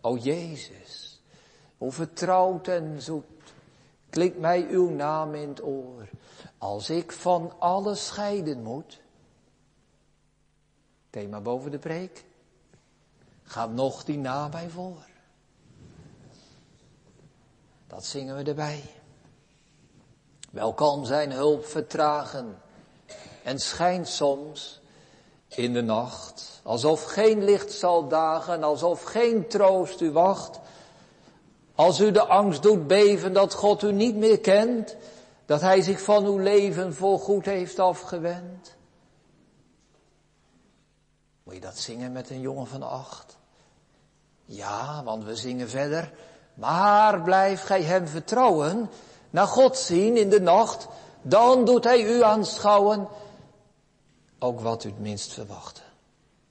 O 0.00 0.16
Jezus, 0.16 1.22
hoe 1.78 1.92
vertrouwd 1.92 2.68
en 2.68 3.02
zoet 3.02 3.24
klinkt 4.10 4.38
mij 4.38 4.66
uw 4.68 4.90
naam 4.90 5.34
in 5.34 5.48
het 5.48 5.62
oor, 5.62 6.08
als 6.58 6.90
ik 6.90 7.12
van 7.12 7.52
alles 7.58 8.06
scheiden 8.06 8.62
moet. 8.62 9.00
Thema 11.10 11.40
boven 11.40 11.70
de 11.70 11.78
preek. 11.78 12.24
Gaat 13.42 13.72
nog 13.72 14.04
die 14.04 14.18
naam 14.18 14.50
bij 14.50 14.68
voor. 14.68 15.06
Dat 17.86 18.04
zingen 18.04 18.36
we 18.36 18.42
erbij. 18.42 18.84
Wel 20.50 20.74
kan 20.74 21.06
zijn 21.06 21.32
hulp 21.32 21.64
vertragen 21.64 22.64
en 23.46 23.58
schijnt 23.58 24.08
soms 24.08 24.80
in 25.48 25.72
de 25.72 25.82
nacht, 25.82 26.60
alsof 26.62 27.04
geen 27.04 27.44
licht 27.44 27.72
zal 27.72 28.08
dagen, 28.08 28.62
alsof 28.62 29.02
geen 29.02 29.48
troost 29.48 30.00
u 30.00 30.10
wacht. 30.10 30.58
Als 31.74 32.00
u 32.00 32.10
de 32.10 32.24
angst 32.24 32.62
doet 32.62 32.86
beven 32.86 33.32
dat 33.32 33.54
God 33.54 33.82
u 33.82 33.92
niet 33.92 34.16
meer 34.16 34.40
kent, 34.40 34.96
dat 35.44 35.60
Hij 35.60 35.80
zich 35.82 36.00
van 36.00 36.24
uw 36.24 36.38
leven 36.38 36.94
voorgoed 36.94 37.44
heeft 37.44 37.78
afgewend. 37.78 38.74
Moet 41.42 41.54
je 41.54 41.60
dat 41.60 41.78
zingen 41.78 42.12
met 42.12 42.30
een 42.30 42.40
jongen 42.40 42.66
van 42.66 42.82
acht? 42.82 43.36
Ja, 44.44 45.02
want 45.04 45.24
we 45.24 45.36
zingen 45.36 45.68
verder. 45.68 46.12
Maar 46.54 47.20
blijf 47.20 47.62
gij 47.62 47.82
hem 47.82 48.06
vertrouwen, 48.06 48.90
naar 49.30 49.46
God 49.46 49.76
zien 49.76 50.16
in 50.16 50.30
de 50.30 50.40
nacht, 50.40 50.86
dan 51.22 51.64
doet 51.64 51.84
hij 51.84 52.02
u 52.02 52.22
aanschouwen, 52.22 53.08
ook 54.38 54.60
wat 54.60 54.84
u 54.84 54.88
het 54.88 54.98
minst 54.98 55.32
verwachtte. 55.32 55.82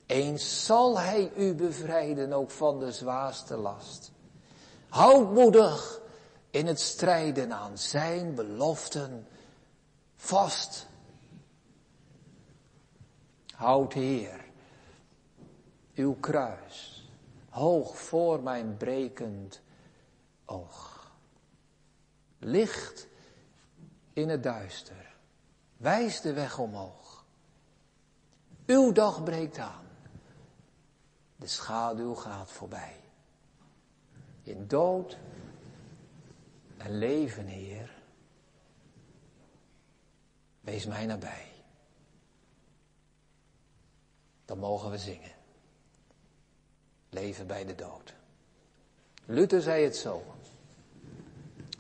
Eens 0.05 0.65
zal 0.65 0.99
hij 0.99 1.31
u 1.36 1.53
bevrijden 1.53 2.33
ook 2.33 2.51
van 2.51 2.79
de 2.79 2.91
zwaarste 2.91 3.55
last. 3.55 4.11
Houd 4.89 5.33
moedig 5.33 6.01
in 6.49 6.67
het 6.67 6.79
strijden 6.79 7.53
aan 7.53 7.77
zijn 7.77 8.36
beloften 8.36 9.27
vast. 10.15 10.88
Houd 13.55 13.93
Heer 13.93 14.45
uw 15.95 16.15
kruis 16.19 17.09
hoog 17.49 17.97
voor 17.97 18.43
mijn 18.43 18.77
brekend 18.77 19.61
oog. 20.45 21.11
Licht 22.39 23.07
in 24.13 24.29
het 24.29 24.43
duister. 24.43 25.15
Wijs 25.77 26.21
de 26.21 26.33
weg 26.33 26.59
omhoog. 26.59 27.04
Uw 28.66 28.91
dag 28.91 29.24
breekt 29.24 29.57
aan. 29.57 29.84
De 31.36 31.47
schaduw 31.47 32.16
gaat 32.16 32.51
voorbij. 32.51 32.99
In 34.43 34.68
dood 34.68 35.18
en 36.78 36.97
leven, 36.97 37.45
Heer. 37.45 37.93
Wees 40.61 40.86
mij 40.86 41.05
nabij. 41.05 41.51
Dan 44.45 44.57
mogen 44.57 44.91
we 44.91 44.97
zingen. 44.97 45.32
Leven 47.09 47.47
bij 47.47 47.66
de 47.66 47.76
dood. 47.76 48.13
Luther 49.26 49.61
zei 49.61 49.84
het 49.84 49.95
zo. 49.95 50.24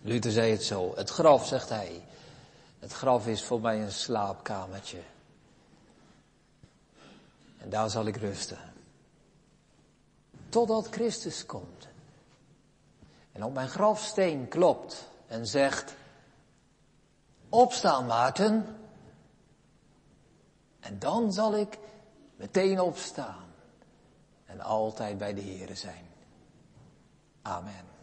Luther 0.01 0.31
zei 0.31 0.51
het 0.51 0.63
zo. 0.63 0.95
Het 0.95 1.09
graf, 1.09 1.47
zegt 1.47 1.69
hij. 1.69 2.03
Het 2.79 2.91
graf 2.91 3.27
is 3.27 3.43
voor 3.43 3.61
mij 3.61 3.81
een 3.81 3.91
slaapkamertje. 3.91 4.99
En 7.65 7.71
daar 7.71 7.89
zal 7.89 8.05
ik 8.05 8.15
rusten. 8.15 8.57
Totdat 10.49 10.87
Christus 10.87 11.45
komt. 11.45 11.87
En 13.31 13.43
op 13.43 13.53
mijn 13.53 13.69
grafsteen 13.69 14.47
klopt 14.47 15.09
en 15.27 15.47
zegt, 15.47 15.95
opstaan 17.49 18.05
Maarten. 18.05 18.77
En 20.79 20.99
dan 20.99 21.33
zal 21.33 21.55
ik 21.55 21.77
meteen 22.35 22.79
opstaan 22.79 23.45
en 24.45 24.61
altijd 24.61 25.17
bij 25.17 25.33
de 25.33 25.41
Here 25.41 25.75
zijn. 25.75 26.05
Amen. 27.41 27.94